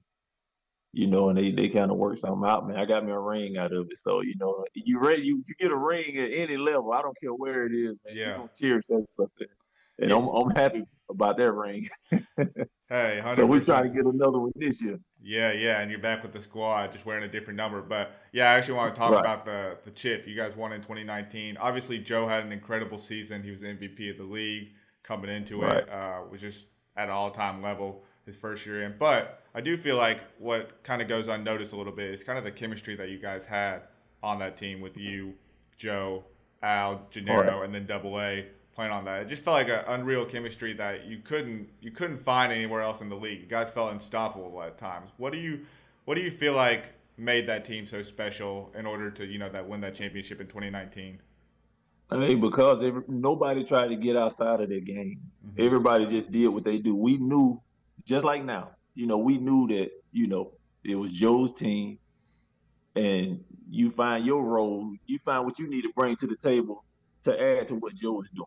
[0.93, 2.67] you know, and they they kind of worked something out.
[2.67, 5.23] Man, I got me a ring out of it, so you know, you ready?
[5.23, 6.93] You, you get a ring at any level.
[6.93, 8.17] I don't care where it is, man.
[8.17, 8.27] Yeah.
[8.31, 9.47] You gonna cherish that something.
[10.01, 11.89] And I'm I'm happy about that ring.
[12.11, 13.35] hey, 100%.
[13.35, 14.99] so we're trying to get another one this year.
[15.23, 17.83] Yeah, yeah, and you're back with the squad, just wearing a different number.
[17.83, 19.21] But yeah, I actually want to talk Right.
[19.21, 20.27] about the the chip.
[20.29, 21.57] You guys won in 2019.
[21.57, 23.43] Obviously, Joe had an incredible season.
[23.43, 24.69] He was MVP of the league
[25.03, 25.79] coming into Right.
[25.79, 25.89] it.
[25.91, 28.95] Uh, was just at an all time level his first year in.
[28.99, 32.39] But I do feel like what kind of goes unnoticed a little bit is kind
[32.39, 33.83] of the chemistry that you guys had
[34.23, 35.35] on that team with you,
[35.77, 36.25] Joe,
[36.63, 37.65] Al, Jannero, Right.
[37.65, 38.47] and then Double A
[38.79, 39.23] playing on that.
[39.23, 43.01] It just felt like an unreal chemistry that you couldn't you couldn't find anywhere else
[43.01, 43.41] in the league.
[43.41, 45.11] You guys felt unstoppable at times.
[45.17, 45.67] What do you
[46.05, 49.49] what do you feel like made that team so special in order to you know
[49.49, 51.19] that win that championship in 2019?
[52.09, 55.23] Hey, because every, nobody tried to get outside of their game.
[55.45, 55.61] Mm-hmm.
[55.61, 56.95] Everybody just did what they do.
[56.97, 57.61] We knew,
[58.07, 60.53] just like now, you know, we knew that, you know,
[60.85, 61.99] it was Joe's team,
[62.95, 66.85] and you find your role, you find what you need to bring to the table
[67.25, 68.47] to add to what Joe is doing.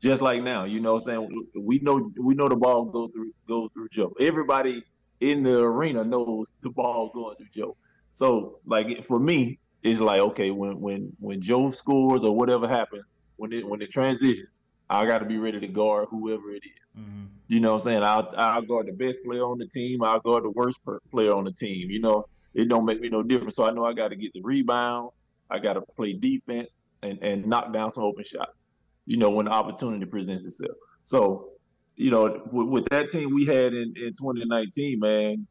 [0.00, 1.46] Just like now, you know what I'm saying?
[1.60, 4.12] We know we know the ball go through goes through Joe.
[4.20, 4.82] Everybody
[5.20, 7.76] in the arena knows the ball going through Joe.
[8.12, 13.14] So like for me, it's like okay, when when when Joe scores or whatever happens,
[13.36, 17.00] when it when it transitions, I got to be ready to guard whoever it is.
[17.00, 17.24] Mm-hmm.
[17.48, 18.02] You know what I'm saying?
[18.02, 20.02] I'll I'll guard the best player on the team.
[20.02, 21.90] I'll guard the worst per- player on the team.
[21.90, 22.24] You know,
[22.54, 23.56] it don't make me no difference.
[23.56, 25.10] So I know I got to get the rebound.
[25.50, 28.70] I got to play defense and and knock down some open shots.
[29.06, 30.76] You know, when the opportunity presents itself.
[31.02, 31.50] So,
[31.96, 35.46] you know, with, with that team we had in in 2019, man,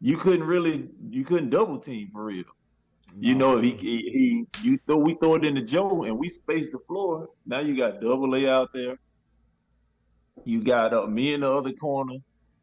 [0.00, 2.44] you couldn't really you couldn't double team for real.
[3.18, 6.28] You know, if he, he, he you throw we throw it into Joe and we
[6.28, 7.28] space the floor.
[7.46, 8.96] Now you got double A out there.
[10.44, 12.14] You got uh, me in the other corner.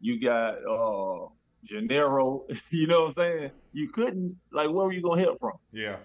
[0.02, 1.28] You got uh
[1.70, 2.50] Jannero.
[2.72, 3.52] you know what I'm saying?
[3.74, 5.54] You couldn't like where were you gonna hit from?
[5.72, 5.98] Yeah.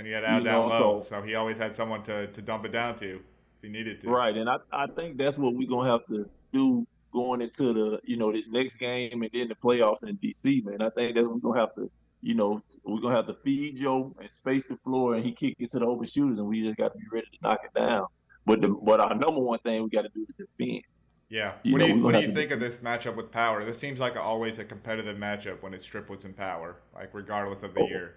[0.00, 2.64] Then you had You down know, low, so- he always had someone to, to dump
[2.64, 4.08] it down to if he needed to.
[4.08, 8.00] Right, and I, I think that's what we're gonna have to do going into the
[8.04, 10.80] you know this next game and then the playoffs in DC, man.
[10.80, 11.90] I think that we're gonna have to
[12.22, 15.56] you know we're gonna have to feed Joe and space the floor and he kick
[15.58, 17.78] it to the open shooters and we just got to be ready to knock it
[17.78, 18.06] down.
[18.46, 20.82] But the but our number one thing we got to do is defend.
[21.28, 21.52] Yeah.
[21.62, 23.62] You what know, do you what do you think of this matchup with Power?
[23.64, 27.74] This seems like always a competitive matchup when it's triplets and Power, like regardless of
[27.74, 28.16] the oh, year.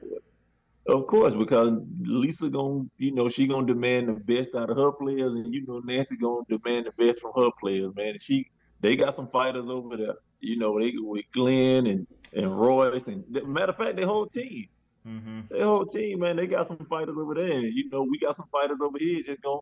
[0.88, 4.92] Of course, because Lisa gonna, you know, she gonna demand the best out of her
[4.92, 8.10] players, and you know Nancy gonna demand the best from her players, man.
[8.10, 8.46] And she,
[8.82, 13.24] they got some fighters over there, you know, they with Glenn and and Royce, and
[13.46, 14.66] matter of fact, their whole team,
[15.08, 15.42] Mm-hmm.
[15.50, 17.52] their whole team, man, they got some fighters over there.
[17.52, 19.60] And, you know, we got some fighters over here, just going,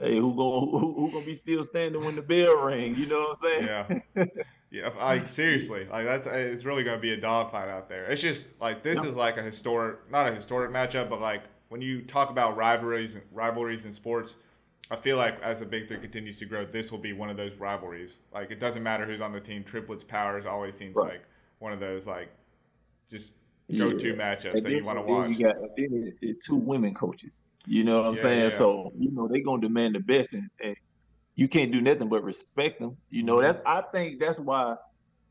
[0.00, 2.94] hey, who gonna who, who gonna be still standing when the bell ring?
[2.96, 3.70] You know what I'm saying?
[4.16, 4.24] Yeah.
[4.74, 8.06] Yeah, like seriously, like that's it's really gonna be a dogfight out there.
[8.06, 11.80] It's just like this is like a historic, not a historic matchup, but like when
[11.80, 14.34] you talk about rivalries and rivalries in sports,
[14.90, 17.36] I feel like as the Big Three continues to grow, this will be one of
[17.36, 18.20] those rivalries.
[18.32, 21.12] Like it doesn't matter who's on the team, triplets, powers always seems Right.
[21.12, 21.24] like
[21.60, 22.30] one of those like
[23.08, 23.34] just
[23.78, 25.30] go-to matchups And that you want to watch.
[25.30, 27.44] You got, and then it- it's two women coaches.
[27.66, 28.42] You know what I'm Yeah, saying?
[28.42, 28.48] yeah.
[28.48, 30.76] So you know they're gonna demand the best, and, and
[31.36, 32.96] you can't do nothing but respect them.
[33.10, 33.52] You know Mm-hmm.
[33.52, 34.76] that's I think that's why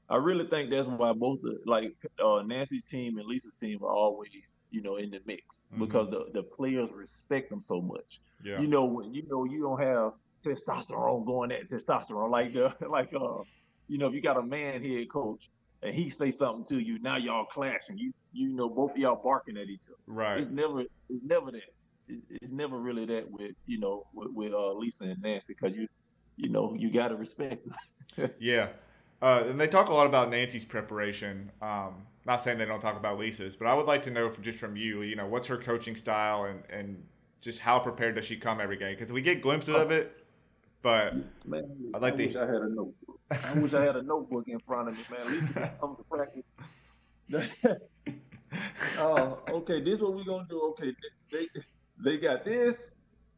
[0.09, 3.91] I really think that's why both the like uh, Nancy's team and Lisa's team are
[3.93, 4.29] always
[4.69, 5.79] you know in the mix Mhm.
[5.79, 8.21] because the the players respect them so much.
[8.43, 8.59] Yeah.
[8.59, 10.11] You know when you know you don't have
[10.45, 13.41] testosterone going at testosterone like the like uh
[13.87, 15.49] you know if you got a man head coach
[15.81, 19.21] and he say something to you now y'all clashing you you know both of y'all
[19.23, 19.95] barking at each other.
[20.07, 20.39] right.
[20.39, 21.61] It's never it's never that.
[22.07, 25.75] It- It's never really that with you know with, with uh, Lisa and Nancy because
[25.75, 25.87] you
[26.37, 27.65] you know you got to respect
[28.17, 28.29] them.
[28.39, 28.69] Yeah.
[29.21, 31.49] Uh, and they talk a lot about Nancy's preparation.
[31.61, 34.43] Um, not saying they don't talk about Lisa's, but I would like to know from
[34.43, 37.03] just from you, you know, what's her coaching style and, and
[37.41, 38.95] just how prepared does she come every game?
[38.95, 40.23] Because we get glimpses of it,
[40.81, 41.63] but Man,
[41.95, 43.19] I'd like I to- wish I had a notebook.
[43.31, 45.31] I wish I had a notebook in front of me, man.
[45.33, 47.55] Lisa comes to practice.
[48.99, 49.81] oh, okay.
[49.81, 50.61] This is what we're gonna do.
[50.71, 50.93] Okay,
[51.31, 51.61] they they
[52.17, 52.91] got this.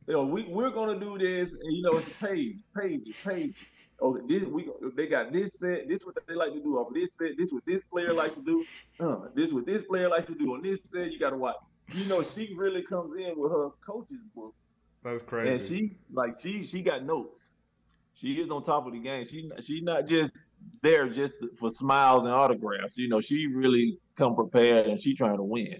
[0.07, 3.55] You know, we we're gonna do this, and you know it's page, pages, pages.
[4.01, 5.87] Okay, this we they got this set.
[5.87, 7.31] This what they like to do off of this set.
[7.37, 8.65] This what this player likes to do.
[8.99, 11.11] Uh, this what this player likes to do on this set.
[11.11, 11.55] You gotta watch.
[11.93, 14.53] You know, she really comes in with her coach's book
[15.05, 15.51] that's crazy.
[15.51, 17.51] and she like she she got notes.
[18.15, 19.25] She is on top of the game.
[19.25, 20.47] She she not just
[20.81, 22.97] there just for smiles and autographs.
[22.97, 25.79] You know, she really come prepared and she trying to win.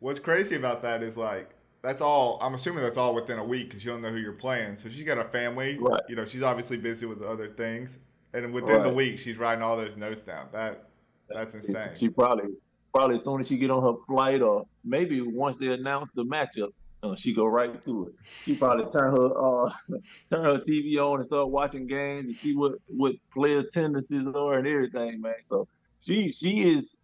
[0.00, 1.50] What's crazy about that is like
[1.82, 2.38] that's all.
[2.40, 4.76] I'm assuming that's all within a week because you don't know who you're playing.
[4.76, 5.78] So she's got a family.
[5.80, 6.00] Right.
[6.08, 7.98] You know, she's obviously busy with other things,
[8.32, 10.46] and within the week, she's writing all those notes down.
[10.52, 10.88] That
[11.28, 11.92] that's insane.
[11.98, 12.50] She probably
[12.92, 16.24] probably as soon as she get on her flight or maybe once they announce the
[16.24, 18.14] matchups, Uh, she go right to it.
[18.44, 19.70] She probably turn her uh,
[20.30, 24.58] turn her TV on and start watching games and see what what player tendencies are
[24.58, 25.42] and everything, man.
[25.42, 25.66] So
[26.00, 26.96] she she is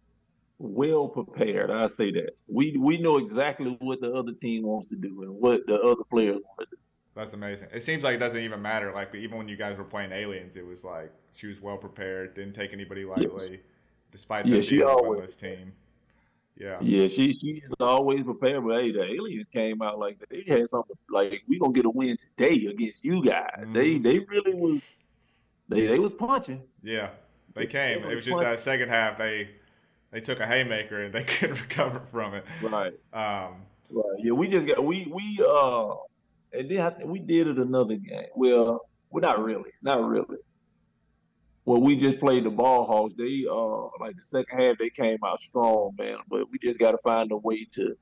[0.59, 1.71] well prepared.
[1.71, 5.31] I say that we we know exactly what the other team wants to do and
[5.39, 6.77] what the other players want to do.
[7.15, 7.69] That's amazing.
[7.73, 8.91] It seems like it doesn't even matter.
[8.93, 12.33] Like even when you guys were playing aliens, it was like she was well prepared,
[12.33, 13.51] didn't take anybody lightly, yes.
[14.11, 15.73] despite the yeah, always, team.
[16.57, 16.77] Yeah.
[16.81, 18.63] Yeah, she she's always prepared.
[18.65, 21.89] But hey, the aliens came out like they had something like we gonna get a
[21.89, 23.49] win today against you guys.
[23.59, 23.73] Mm-hmm.
[23.73, 24.91] They they really was
[25.69, 26.61] they they was punching.
[26.83, 27.11] Yeah,
[27.53, 28.03] they came.
[28.03, 28.51] They it was just punching.
[28.51, 29.51] that second half they
[30.11, 32.45] they took a haymaker and they couldn't recover from it.
[32.61, 32.93] Right.
[33.13, 33.61] Um.
[33.91, 34.19] Right.
[34.19, 35.95] Yeah, we just got we we uh
[36.53, 38.25] and then we did it another game.
[38.35, 40.37] Well, well, not really, not really.
[41.65, 43.15] Well, we just played the ball hogs.
[43.15, 46.17] They uh like the second half they came out strong, man.
[46.27, 47.95] But we just got to find a way to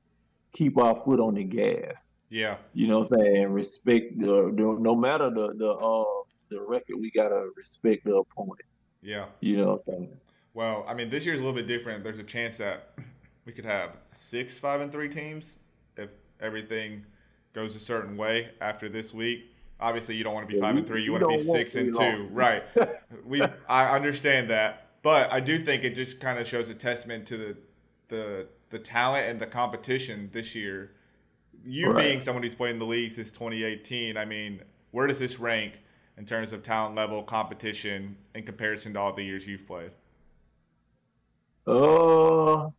[0.52, 2.16] keep our foot on the gas.
[2.30, 2.56] Yeah.
[2.72, 3.52] You know what I'm saying?
[3.52, 8.60] Respect the, the no matter the the uh the record, we gotta respect the opponent.
[9.02, 9.26] Yeah.
[9.40, 10.16] You know what I'm saying?
[10.58, 12.02] Well, I mean, this year's a little bit different.
[12.02, 12.90] There's a chance that
[13.44, 15.58] we could have six five and three teams
[15.96, 17.06] if everything
[17.52, 19.54] goes a certain way after this week.
[19.78, 21.04] Obviously, you don't want to be yeah, five and three.
[21.04, 22.60] You want to be six and two, right?
[23.24, 27.24] we I understand that, but I do think it just kind of shows a testament
[27.28, 27.56] to the
[28.08, 30.90] the the talent and the competition this year.
[31.64, 32.02] You right.
[32.02, 35.74] being someone who's played in the league since 2018, I mean, where does this rank
[36.16, 39.92] in terms of talent level, competition, in comparison to all the years you've played?
[41.68, 42.70] Uh,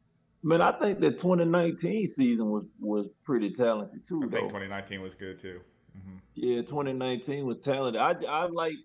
[0.42, 4.22] Man, I think the 2019 season was was pretty talented too.
[4.26, 5.60] I think 2019 was good too.
[5.98, 6.18] Mm-hmm.
[6.36, 8.02] Yeah, 2019 was talented.
[8.02, 8.78] I I like,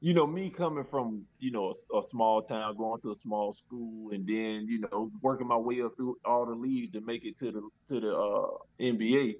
[0.00, 3.52] you know, me coming from you know a, a, small town, going to a small
[3.52, 7.26] school, and then you know working my way up through all the leagues to make
[7.26, 8.48] it to the to the uh,
[8.80, 9.36] NBA.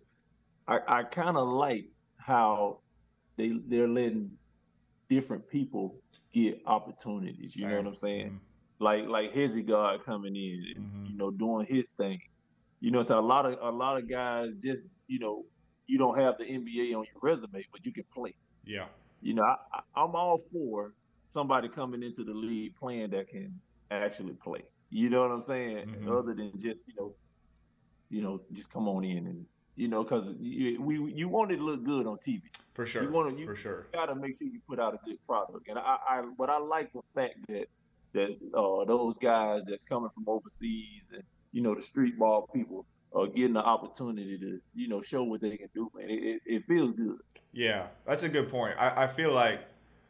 [0.69, 1.87] I I kind of like
[2.19, 2.81] how
[3.39, 4.31] they they're letting
[5.09, 5.97] different people
[6.35, 7.57] get opportunities.
[7.57, 8.27] You know what I'm saying?
[8.27, 8.50] Mm-hmm
[8.81, 9.67] like like Hezi
[10.05, 11.07] coming in, and, mm-hmm.
[11.07, 12.21] you know, doing his thing.
[12.81, 15.45] You know, so a lot of a lot of guys just you know
[15.87, 18.35] you don't have the NBA on your resume, but you can play.
[18.65, 18.87] Yeah.
[19.23, 20.95] You know, I, I'm all for
[21.27, 23.61] somebody coming into the league playing that can
[23.91, 24.63] actually play.
[24.89, 25.87] You know what I'm saying?
[25.87, 26.11] Mm-hmm.
[26.11, 27.15] Other than just you know,
[28.09, 31.57] you know, just come on in and you know, because you, we you want it
[31.57, 32.43] to look good on TV.
[32.75, 33.03] For sure.
[33.03, 33.89] You want to, you for sure.
[33.93, 35.69] Got to make sure you put out a good product.
[35.69, 37.67] And I, I, but I like the fact that
[38.13, 42.87] that uh, those guys that's coming from overseas and you know the street ball people
[43.13, 46.09] are getting the opportunity to you know show what they can do, man.
[46.09, 47.19] It, it, it feels good.
[47.53, 48.77] Yeah, that's a good point.
[48.79, 49.61] I, I feel like,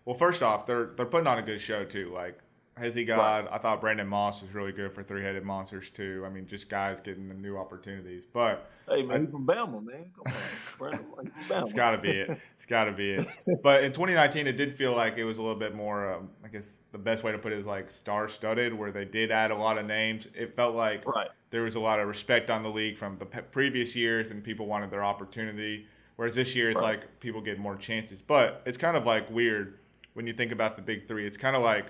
[0.05, 2.11] well, first off, they're they're putting on a good show too.
[2.15, 2.39] Like
[2.81, 3.45] Hezi God?
[3.45, 3.55] Right.
[3.55, 6.25] I thought Brandon Moss was really good for Three Headed Monsters too.
[6.27, 8.25] I mean, just guys getting the new opportunities.
[8.25, 10.11] But hey, man, he's from Bama, man.
[10.15, 10.41] Come on,
[10.79, 11.63] Brandon, Bama.
[11.63, 12.31] it's got to be it.
[12.57, 13.27] It's got to be it.
[13.63, 16.15] But in 2019, it did feel like it was a little bit more.
[16.15, 19.31] Um, I guess the best way to put it is like star-studded, where they did
[19.31, 20.29] add a lot of names.
[20.35, 21.29] It felt like right.
[21.51, 24.67] there was a lot of respect on the league from the previous years, and people
[24.67, 25.87] wanted their opportunity.
[26.17, 27.01] Whereas this year, it's right.
[27.01, 28.21] like people get more chances.
[28.23, 29.79] But it's kind of like weird
[30.15, 31.27] when you think about the big three.
[31.27, 31.87] It's kind of like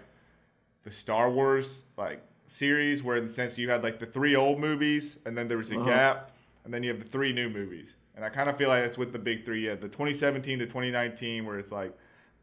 [0.85, 4.59] the Star Wars like series, where in the sense you had like the three old
[4.59, 5.89] movies, and then there was a uh-huh.
[5.89, 6.33] gap,
[6.65, 7.95] and then you have the three new movies.
[8.17, 9.63] And I kind of feel like it's with the big three.
[9.63, 11.97] You had the 2017 to 2019, where it's like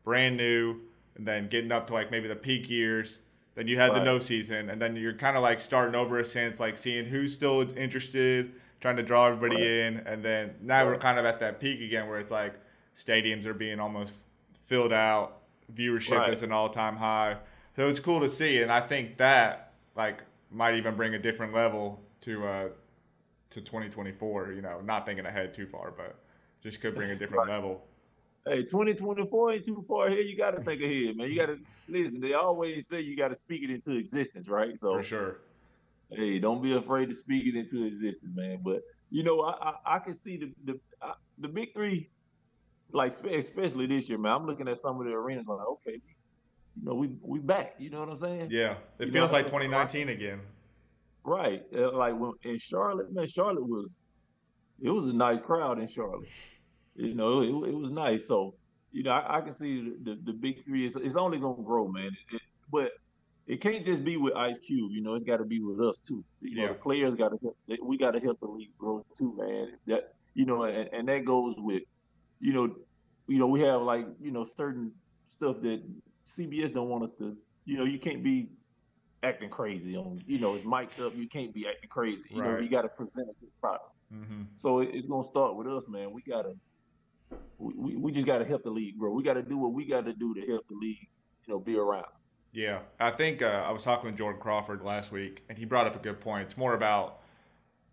[0.04, 0.80] brand new,
[1.16, 3.20] and then getting up to like maybe the peak years.
[3.56, 4.00] Then you had right.
[4.00, 7.06] the no season, and then you're kind of like starting over a sense, like seeing
[7.06, 9.64] who's still interested, trying to draw everybody right.
[9.64, 10.94] in, and then now right.
[10.94, 12.54] we're kind of at that peak again, where it's like
[12.96, 14.14] stadiums are being almost
[14.54, 15.42] filled out,
[15.74, 17.38] viewership is an all-time high.
[17.78, 21.54] So it's cool to see, and I think that like might even bring a different
[21.54, 22.70] level to uh,
[23.52, 24.54] to 2024.
[24.54, 26.16] You know, not thinking ahead too far, but
[26.64, 27.54] just could bring a different right.
[27.54, 27.84] level.
[28.48, 30.26] Hey, 2024 ain't too far ahead.
[30.26, 31.30] You got to think ahead, man.
[31.30, 32.20] You got to listen.
[32.20, 34.76] They always say you got to speak it into existence, right?
[34.76, 35.38] So for sure.
[36.10, 38.60] Hey, don't be afraid to speak it into existence, man.
[38.64, 42.10] But you know, I I, I can see the the I, the big three,
[42.92, 44.32] like especially this year, man.
[44.32, 46.02] I'm looking at some of the arenas like, okay,
[46.78, 47.76] you know, we we back.
[47.80, 48.50] You know what I'm saying?
[48.52, 50.42] Yeah, it you feels like 2019 again.
[51.24, 54.04] Right, uh, like when in Charlotte, man, Charlotte was
[54.82, 56.28] it was a nice crowd in Charlotte.
[56.96, 58.28] You know, it, it was nice.
[58.28, 58.56] So
[58.92, 61.64] you know, I, I can see the, the, the big three is it's only gonna
[61.64, 62.12] grow, man.
[62.32, 62.92] It, but
[63.48, 64.92] it can't just be with Ice Cube.
[64.92, 66.24] You know, it's got to be with us too.
[66.42, 67.56] You know, the players got to.
[67.82, 69.74] We got to help the league grow too, man.
[69.88, 71.84] That you know, and, and that goes with,
[72.40, 72.76] you know,
[73.28, 74.92] you know, we have like you know certain
[75.28, 75.82] stuff that
[76.28, 78.50] CBS don't want us to, you know, you can't be
[79.24, 81.16] acting crazy on, you know, it's mic'd up.
[81.16, 82.24] You can't be acting crazy.
[82.30, 82.52] You right.
[82.52, 83.92] know, you got to present a good product.
[84.14, 84.44] Mm-hmm.
[84.54, 86.12] So it's gonna start with us, man.
[86.12, 86.54] We gotta,
[87.58, 89.12] we, we just gotta help the league grow.
[89.12, 91.08] We gotta do what we gotta do to help the league,
[91.46, 92.06] you know, be around.
[92.54, 95.88] Yeah, I think uh, I was talking with Jordan Crawford last week, and he brought
[95.88, 96.44] up a good point.
[96.44, 97.20] It's more about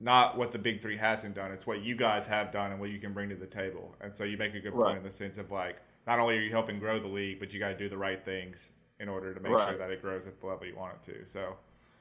[0.00, 2.90] not what the big three hasn't done; it's what you guys have done and what
[2.90, 3.94] you can bring to the table.
[4.00, 4.86] And so you make a good right.
[4.86, 7.52] point in the sense of like, not only are you helping grow the league, but
[7.52, 9.68] you got to do the right things in order to make right.
[9.68, 11.26] sure that it grows at the level you want it to.
[11.26, 11.56] So,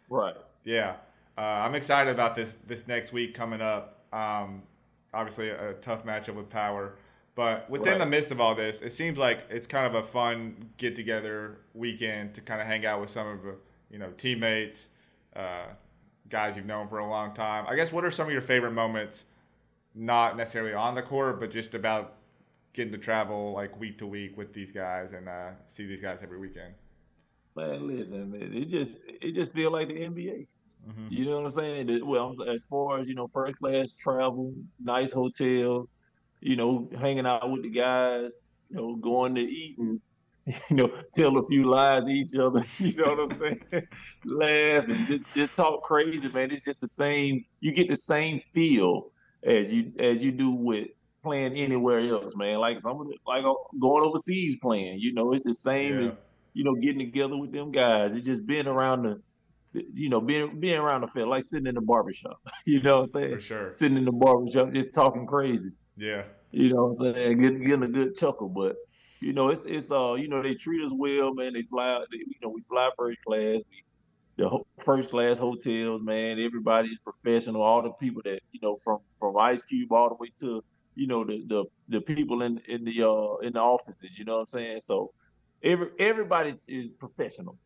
[0.09, 0.95] right, yeah,
[1.37, 4.05] uh, I'm excited about this this next week coming up.
[4.11, 4.63] Um,
[5.13, 6.95] obviously, a, tough matchup with Power.
[7.35, 7.99] But within right.
[7.99, 11.57] the midst of all this, it seems like it's kind of a fun get together
[11.73, 13.55] weekend to kind of hang out with some of the
[13.89, 14.87] you know teammates,
[15.35, 15.65] uh,
[16.29, 17.65] guys you've known for a long time.
[17.67, 19.25] I guess what are some of your favorite moments,
[19.95, 22.17] not necessarily on the court, but just about
[22.73, 26.21] getting to travel like week to week with these guys and uh, see these guys
[26.23, 26.73] every weekend.
[27.55, 30.47] Man, listen, man, it just it just feel like the NBA.
[30.89, 31.07] Mm-hmm.
[31.09, 32.05] You know what I'm saying?
[32.05, 34.53] Well, as far as you know, first class travel,
[34.83, 35.87] nice hotel,
[36.41, 38.33] you know, hanging out with the guys,
[38.69, 40.01] you know, going to eat and
[40.69, 42.63] you know, tell a few lies to each other.
[42.79, 43.61] You know what I'm saying?
[44.25, 46.51] Laugh and just, just talk crazy, man.
[46.51, 47.45] It's just the same.
[47.61, 49.11] You get the same feel
[49.43, 50.87] as you as you do with
[51.23, 52.59] playing anywhere else, man.
[52.59, 54.99] Like some of the, like going overseas playing.
[54.99, 56.07] You know, it's the same yeah.
[56.07, 58.13] as you know getting together with them guys.
[58.13, 59.21] It's just being around the.
[59.75, 62.39] You know, being being around the field, like sitting in the barbershop.
[62.67, 63.33] you know what I'm saying?
[63.33, 63.71] For sure.
[63.71, 65.71] Sitting in the barbershop, just talking crazy.
[65.97, 66.25] Yeah.
[66.51, 67.39] You know what I'm saying?
[67.39, 68.75] Getting, getting a good chuckle, but
[69.19, 71.53] you know, it's it's uh, you know, they treat us well, man.
[71.53, 73.61] They fly, they, you know, we fly first class.
[73.71, 73.83] We,
[74.37, 76.39] the first class hotels, man.
[76.39, 77.61] Everybody's professional.
[77.61, 80.63] All the people that you know, from from Ice Cube all the way to
[80.95, 84.17] you know the the the people in in the uh in the offices.
[84.17, 84.81] You know what I'm saying?
[84.81, 85.11] So
[85.63, 87.57] every everybody is professional.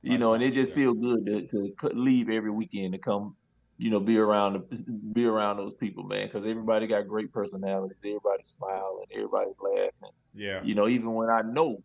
[0.00, 0.74] You know, and it just yeah.
[0.76, 3.34] feels good to, to leave every weekend to come
[3.78, 4.64] you know, be around
[5.12, 7.98] be around those people, man, because everybody got great personalities.
[8.04, 10.14] Everybody's smiling, everybody's laughing.
[10.34, 10.62] Yeah.
[10.64, 11.82] You know, even when I know,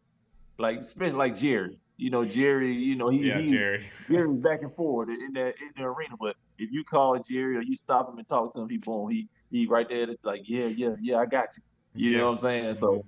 [0.57, 1.77] like especially like Jerry.
[1.97, 2.73] You know, Jerry.
[2.73, 3.85] You know, he, yeah, he's, Jerry.
[4.07, 6.15] Jerry's back and forth in that in the arena.
[6.19, 9.11] But if you call Jerry or you stop him and talk to him, he boom,
[9.11, 11.63] he he right there, like yeah, yeah, yeah, I got you.
[11.93, 12.17] You yeah.
[12.17, 12.73] know what I'm saying?
[12.75, 13.05] So.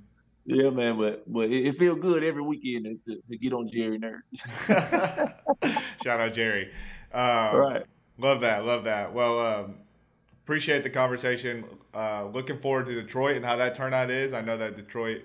[0.47, 3.97] Yeah, man, but but it, it feels good every weekend to, to get on Jerry
[3.97, 4.23] nerves.
[6.03, 6.71] Shout out Jerry.
[7.11, 7.83] Um, right.
[8.19, 8.63] Love that.
[8.63, 9.11] Love that.
[9.11, 9.75] Well, um,
[10.43, 11.65] appreciate the conversation.
[11.95, 14.33] Uh, looking forward to Detroit and how that turnout is.
[14.33, 15.23] I know that Detroit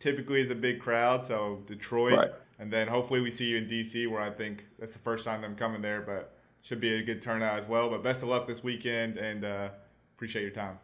[0.00, 2.30] typically is a big crowd, so Detroit, right.
[2.58, 5.42] and then hopefully we see you in DC, where I think that's the first time
[5.42, 7.88] them coming there, but should be a good turnout as well.
[7.88, 9.68] But best of luck this weekend, and uh,
[10.16, 10.78] appreciate your time.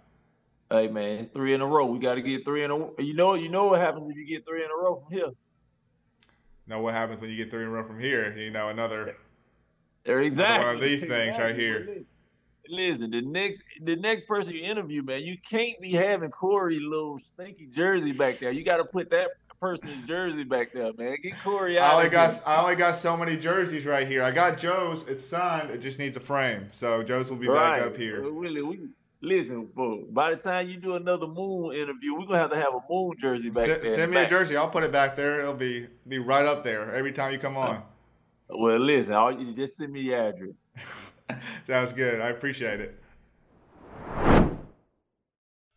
[0.71, 1.87] Hey man, three in a row.
[1.87, 2.77] We got to get three in a.
[2.77, 2.95] row.
[2.99, 5.31] You know, you know what happens if you get three in a row from here.
[6.67, 8.37] Know what happens when you get three in a row from here?
[8.37, 9.17] You know, another
[10.05, 10.67] exactly.
[10.67, 11.45] One of these things exactly.
[11.45, 12.05] right here.
[12.69, 17.19] Listen, the next the next person you interview, man, you can't be having Corey little
[17.25, 18.53] stinky jersey back there.
[18.53, 19.31] You got to put that
[19.61, 21.17] person's jersey back there, man.
[21.23, 21.93] Get Corey out.
[21.93, 24.23] I only got I only got so many jerseys right here.
[24.23, 25.07] I got Joe's.
[25.09, 25.71] It's signed.
[25.71, 26.69] It just needs a frame.
[26.73, 27.81] So Joe's will be right.
[27.81, 28.21] back up here.
[28.21, 28.89] Really, we,
[29.23, 32.75] listen, for by the time you do another moon interview, we're gonna have to have
[32.75, 33.95] a moon jersey back S- there.
[33.95, 34.27] Send me back.
[34.27, 34.57] a jersey.
[34.57, 35.41] I'll put it back there.
[35.41, 37.83] It'll be be right up there every time you come on.
[38.55, 40.51] Well, listen, all you just send me your address.
[41.67, 42.21] Sounds good.
[42.21, 43.01] I appreciate it.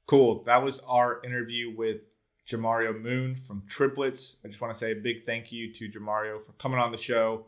[0.07, 0.43] Cool.
[0.43, 2.01] That was our interview with
[2.47, 4.37] Jamario Moon from Triplets.
[4.43, 6.97] I just want to say a big thank you to Jamario for coming on the
[6.97, 7.45] show.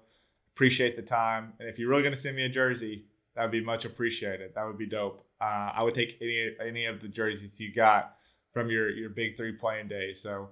[0.55, 1.53] Appreciate the time.
[1.59, 3.05] And if you're really going to send me a jersey,
[3.37, 4.55] that would be much appreciated.
[4.55, 5.21] That would be dope.
[5.39, 8.15] Uh, I would take any any of the jerseys you got
[8.51, 10.19] from your your big three playing days.
[10.19, 10.49] So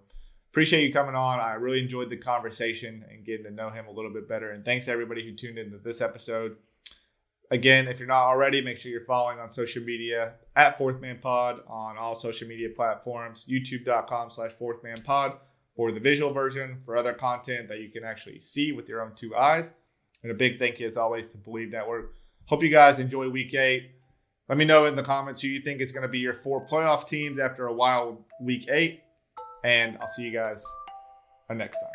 [0.52, 1.40] appreciate you coming on.
[1.40, 4.52] I really enjoyed the conversation and getting to know him a little bit better.
[4.52, 6.58] And thanks to everybody who tuned into this episode.
[7.50, 11.18] Again, if you're not already, make sure you're following on social media at Fourth Man
[11.20, 15.34] Pod on all social media platforms, youtube.com slash Fourth Man Pod
[15.76, 19.14] for the visual version, for other content that you can actually see with your own
[19.16, 19.74] two eyes.
[20.24, 22.14] And a big thank you, as always, to Bleav Network.
[22.48, 23.91] Hope you guys enjoy week eight.
[24.48, 26.66] Let me know in the comments who you think is going to be your four
[26.66, 29.02] playoff teams after a wild week eight.
[29.64, 30.64] And I'll see you guys
[31.50, 31.95] next time.